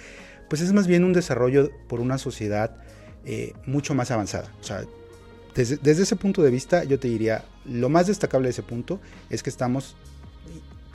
pues 0.49 0.61
es 0.61 0.71
más 0.71 0.85
bien 0.85 1.03
un 1.03 1.13
desarrollo 1.13 1.71
por 1.87 1.99
una 1.99 2.17
sociedad 2.19 2.77
eh, 3.25 3.53
mucho 3.65 3.93
más 3.93 4.11
avanzada. 4.11 4.51
O 4.61 4.63
sea, 4.63 4.83
desde, 5.55 5.77
desde 5.77 6.03
ese 6.03 6.15
punto 6.15 6.41
de 6.41 6.49
vista 6.51 6.83
yo 6.83 6.99
te 6.99 7.07
diría, 7.07 7.43
lo 7.65 7.89
más 7.89 8.07
destacable 8.07 8.47
de 8.47 8.51
ese 8.51 8.63
punto 8.63 8.99
es 9.29 9.43
que 9.43 9.49
estamos 9.49 9.95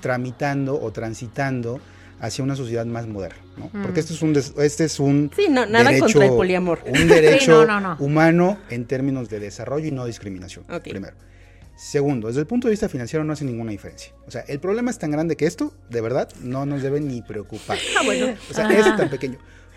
tramitando 0.00 0.80
o 0.80 0.92
transitando 0.92 1.80
hacia 2.21 2.42
una 2.45 2.56
sociedad 2.56 2.87
más 2.87 3.06
moderna, 3.06 3.38
¿no? 3.59 3.66
Mm. 3.73 3.83
Porque 3.83 4.00
este 4.00 4.14
es 4.14 4.23
un, 4.23 4.33
des- 4.33 4.54
este 4.59 4.85
es 4.85 4.99
un 5.00 5.30
Sí, 5.37 5.47
no, 5.50 5.66
nada 5.66 5.99
contra 5.99 6.25
el 6.25 6.30
poliamor. 6.30 6.80
un 6.87 7.09
derecho 7.09 7.62
Sí, 7.62 7.68
no, 7.68 7.97
humano 8.00 8.59
en 8.71 8.87
términos 8.87 9.28
de 9.28 9.40
desarrollo 9.40 9.87
y 9.87 9.90
no 9.90 10.06
discriminación. 10.06 10.64
Primero. 10.83 11.14
Segundo, 11.76 12.28
desde 12.28 12.40
el 12.40 12.47
punto 12.47 12.68
de 12.68 12.71
vista 12.73 12.88
financiero 12.88 13.23
no 13.23 13.35
hace 13.35 13.45
ninguna 13.45 13.71
diferencia. 13.71 14.12
O 14.26 14.30
sea, 14.30 14.40
el 14.49 14.61
problema 14.61 14.90
es 14.90 14.99
tan 14.99 15.11
grande 15.11 15.37
que 15.37 15.45
esto, 15.45 15.75
de 15.90 16.00
verdad, 16.00 16.26
no 16.40 16.64
nos 16.64 16.80
debe 16.83 17.00
ni 17.00 17.21
preocupar. 17.21 17.76
Ah, 17.99 18.02
bueno. 18.02 18.35
O 18.50 18.54
sea, 18.54 18.66
Ah. 18.68 18.73
es 18.75 18.97
tan 18.97 19.11
pequeño. 19.11 19.37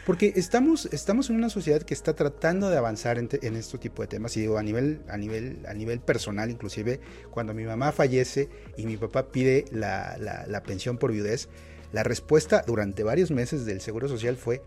Porque 0.09 0.33
estamos, 0.35 0.87
estamos 0.91 1.29
en 1.29 1.35
una 1.35 1.49
sociedad 1.51 1.83
que 1.83 1.93
está 1.93 2.15
tratando 2.15 2.71
de 2.71 2.77
avanzar 2.77 3.19
en, 3.19 3.27
te- 3.27 3.45
en 3.45 3.55
este 3.55 3.77
tipo 3.77 4.01
de 4.01 4.07
temas. 4.07 4.35
Y 4.37 4.41
digo, 4.41 4.57
a 4.57 4.63
nivel, 4.63 5.01
a 5.07 5.17
nivel, 5.17 5.59
a 5.67 5.73
nivel 5.75 5.99
personal, 5.99 6.49
inclusive, 6.49 6.99
cuando 7.29 7.53
mi 7.53 7.63
mamá 7.63 7.91
fallece 7.91 8.49
y 8.75 8.87
mi 8.87 8.97
papá 8.97 9.27
pide 9.31 9.65
la, 9.71 10.17
la- 10.19 10.47
la 10.47 10.63
pensión 10.63 10.97
por 10.97 11.11
viudez, 11.11 11.47
la 11.91 12.01
respuesta 12.01 12.63
durante 12.65 13.03
varios 13.03 13.29
meses 13.29 13.65
del 13.67 13.81
Seguro 13.81 14.07
Social 14.07 14.35
fue, 14.35 14.63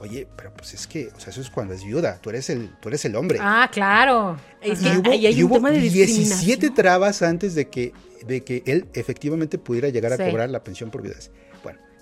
oye, 0.00 0.28
pero 0.36 0.52
pues 0.52 0.74
es 0.74 0.86
que, 0.86 1.08
o 1.16 1.18
sea, 1.18 1.30
eso 1.30 1.40
es 1.40 1.48
cuando 1.48 1.72
es 1.72 1.82
viuda, 1.82 2.18
tú 2.20 2.28
eres 2.28 2.50
el, 2.50 2.70
tú 2.82 2.88
eres 2.90 3.06
el 3.06 3.16
hombre. 3.16 3.38
Ah, 3.40 3.70
claro. 3.72 4.36
Es 4.60 4.82
Y 4.82 4.88
hubo, 4.98 5.12
ahí 5.12 5.26
hay 5.26 5.34
y 5.38 5.42
un 5.44 5.50
hubo 5.50 5.54
tema 5.56 5.70
de 5.70 5.78
17 5.78 6.06
discriminación. 6.12 6.74
trabas 6.74 7.22
antes 7.22 7.54
de 7.54 7.68
que, 7.70 7.94
de 8.26 8.42
que 8.44 8.62
él 8.66 8.84
efectivamente 8.92 9.56
pudiera 9.56 9.88
llegar 9.88 10.12
a 10.12 10.18
Sí. 10.18 10.24
cobrar 10.30 10.50
la 10.50 10.62
pensión 10.62 10.90
por 10.90 11.00
viudez. 11.00 11.30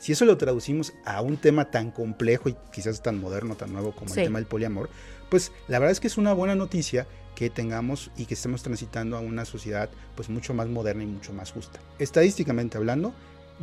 Si 0.03 0.11
eso 0.11 0.25
lo 0.25 0.37
traducimos 0.37 0.95
a 1.05 1.21
un 1.21 1.37
tema 1.37 1.71
tan 1.71 1.93
complejo 1.93 2.49
y 2.49 2.57
quizás 2.73 3.05
tan 3.05 3.21
moderno, 3.21 3.55
tan 3.55 3.73
nuevo 3.73 3.93
como 3.93 4.13
Sí. 4.13 4.19
el 4.19 4.27
tema 4.27 4.41
del 4.41 4.49
poliamor, 4.49 4.91
pues 5.31 5.53
la 5.69 5.79
verdad 5.79 5.93
es 5.93 6.01
que 6.01 6.09
es 6.09 6.19
una 6.19 6.33
buena 6.33 6.57
noticia 6.57 7.07
que 7.37 7.51
tengamos 7.51 8.11
y 8.17 8.27
que 8.27 8.35
estemos 8.35 8.65
transitando 8.65 9.17
a 9.17 9.21
una 9.21 9.45
sociedad 9.45 9.89
pues 10.17 10.29
mucho 10.29 10.55
más 10.55 10.67
moderna 10.67 11.05
y 11.05 11.07
mucho 11.07 11.33
más 11.33 11.53
justa. 11.53 11.79
Estadísticamente 12.01 12.79
hablando, 12.79 13.15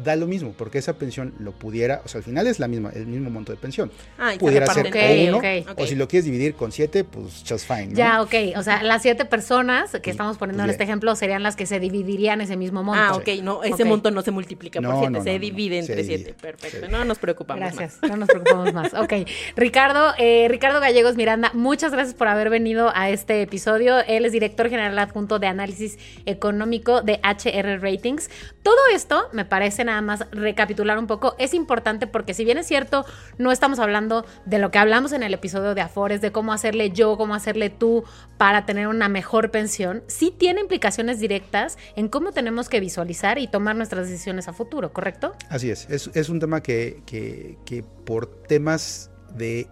da 0.04 0.16
lo 0.16 0.28
mismo, 0.28 0.54
porque 0.58 0.78
esa 0.78 0.94
pensión 0.94 1.34
lo 1.40 1.52
pudiera, 1.52 2.02
o 2.06 2.08
sea, 2.08 2.20
al 2.20 2.24
final 2.24 2.48
es 2.48 2.60
la 2.60 2.68
misma, 2.68 2.92
el 2.94 3.08
mismo 3.08 3.30
monto 3.30 3.52
de 3.52 3.58
pensión. 3.58 3.92
Ah, 4.18 4.34
Pudiera 4.40 4.66
ser 4.68 4.86
reparten. 4.86 5.34
o 5.34 5.38
Ok, 5.38 5.46
uno, 5.66 5.72
ok. 5.74 5.80
o 5.80 5.86
si 5.88 5.96
lo 5.96 6.08
quieres 6.08 6.26
dividir 6.26 6.56
con 6.56 6.72
siete, 6.72 7.04
pues 7.04 7.44
just 7.48 7.68
fine. 7.68 7.88
¿no? 7.88 7.94
Ya, 7.96 8.22
ok. 8.22 8.34
O 8.58 8.64
sea, 8.64 8.84
las 8.84 9.02
siete 9.02 9.26
personas 9.26 9.92
que 10.02 10.10
estamos 10.12 10.38
poniendo 10.38 10.64
en 10.64 10.68
pues 10.68 10.76
este 10.76 10.86
ya. 10.86 10.90
ejemplo 10.92 11.16
serían 11.16 11.44
las 11.44 11.56
que 11.56 11.66
se 11.66 11.80
dividirían 11.80 12.42
ese 12.42 12.58
mismo 12.58 12.84
monto. 12.84 13.02
Ah, 13.02 13.16
ok, 13.16 13.28
no, 13.44 13.64
ese 13.64 13.86
monto 13.86 14.12
no 14.12 14.22
se 14.22 14.32
multiplica 14.32 14.82
por 14.82 14.90
No, 14.90 15.00
7, 15.00 15.12
no, 15.12 15.24
se 15.24 15.30
no, 15.30 15.36
no, 15.36 15.40
divide 15.40 15.84
se 15.84 15.92
entre 15.94 16.04
divide. 16.04 16.18
7. 16.26 16.36
Perfecto, 16.42 16.86
Sí. 16.86 16.92
no 16.92 17.06
nos 17.06 17.18
preocupamos 17.20 17.62
Gracias, 17.62 18.00
más. 18.02 18.12
no 18.12 18.18
nos 18.18 18.28
preocupamos 18.30 18.74
más. 18.74 18.94
Ok, 18.94 19.14
Ricardo, 19.56 20.14
eh, 20.18 20.48
Ricardo 20.50 20.80
Gallegos 20.80 21.16
Miranda, 21.16 21.52
muchas 21.54 21.92
gracias 21.92 22.16
por 22.16 22.28
haber 22.28 22.50
venido 22.50 22.92
a 22.96 23.10
este 23.10 23.42
episodio. 23.42 24.00
Él 24.08 24.26
es 24.26 24.32
director 24.32 24.70
general 24.70 24.98
adjunto 25.00 25.40
de 25.40 25.48
análisis 25.48 25.98
económico 26.26 27.02
de 27.02 27.20
HR 27.24 27.80
Ratings. 27.82 28.30
Todo 28.64 28.78
esto, 28.94 29.28
me 29.34 29.46
parece 29.46 29.84
nada 29.90 30.02
más 30.02 30.26
recapitular 30.32 30.98
un 30.98 31.08
poco, 31.08 31.36
es 31.40 31.54
importante 31.54 32.08
porque 32.08 32.34
si 32.34 32.46
bien 32.46 32.58
es 32.58 32.68
cierto, 32.68 33.06
no 33.38 33.52
estamos 33.52 33.80
hablando 33.80 34.26
de 34.46 34.58
lo 34.60 34.72
que 34.72 34.78
hablamos 34.80 35.12
en 35.12 35.24
el 35.24 35.34
episodio 35.34 35.76
de 35.76 35.82
Afores, 35.82 36.22
de 36.22 36.32
cómo 36.32 36.54
hacerle 36.54 36.92
yo, 36.92 37.18
cómo 37.18 37.36
hacerle 37.36 37.70
tú 37.70 38.04
para 38.38 38.66
tener 38.66 38.88
una 38.88 39.10
mejor 39.10 39.52
pensión, 39.52 40.04
sí 40.08 40.34
tiene 40.36 40.62
implicaciones 40.62 41.20
directas 41.20 41.78
en 41.96 42.08
cómo 42.08 42.32
tenemos 42.32 42.70
que 42.70 42.80
visualizar 42.80 43.38
y 43.38 43.48
tomar 43.48 43.76
nuestras 43.76 44.08
decisiones 44.08 44.48
a 44.48 44.54
futuro, 44.54 44.94
¿correcto? 44.94 45.34
Así 45.50 45.70
es, 45.70 45.90
es, 45.90 46.10
es 46.14 46.30
un 46.30 46.40
tema 46.40 46.62
que, 46.62 47.02
que- 47.06 47.58
que 47.66 47.84
por 47.84 48.28
temas 48.44 49.12
de 49.36 49.68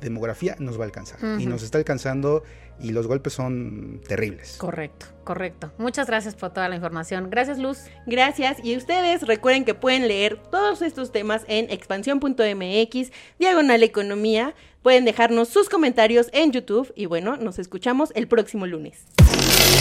demografía 0.00 0.54
nos 0.58 0.78
va 0.78 0.82
a 0.82 0.86
alcanzar 0.86 1.18
y 1.40 1.46
nos 1.46 1.62
está 1.62 1.78
alcanzando 1.78 2.42
y 2.80 2.90
los 2.90 3.06
golpes 3.06 3.32
son 3.32 4.00
terribles. 4.06 4.56
Correcto, 4.58 5.06
correcto. 5.24 5.72
Muchas 5.78 6.06
gracias 6.06 6.34
por 6.34 6.52
toda 6.52 6.68
la 6.68 6.76
información. 6.76 7.30
Gracias, 7.30 7.58
Luz. 7.58 7.78
Gracias. 8.06 8.58
Y 8.62 8.76
ustedes 8.76 9.26
recuerden 9.26 9.64
que 9.64 9.74
pueden 9.74 10.08
leer 10.08 10.40
todos 10.50 10.82
estos 10.82 11.12
temas 11.12 11.44
en 11.48 11.70
expansión.mx, 11.70 13.12
diagonal 13.38 13.82
economía. 13.82 14.54
Pueden 14.82 15.04
dejarnos 15.04 15.48
sus 15.48 15.68
comentarios 15.68 16.28
en 16.32 16.52
YouTube. 16.52 16.92
Y 16.94 17.06
bueno, 17.06 17.36
nos 17.36 17.58
escuchamos 17.58 18.12
el 18.14 18.28
próximo 18.28 18.66
lunes. 18.66 19.06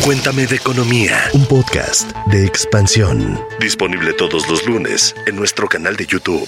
Cuéntame 0.04 0.48
de 0.48 0.56
economía, 0.56 1.18
un 1.34 1.46
podcast 1.46 2.12
de 2.28 2.46
expansión. 2.46 3.40
Disponible 3.60 4.14
todos 4.14 4.50
los 4.50 4.66
lunes 4.66 5.16
en 5.26 5.36
nuestro 5.36 5.68
canal 5.68 5.96
de 5.96 6.06
YouTube. 6.06 6.48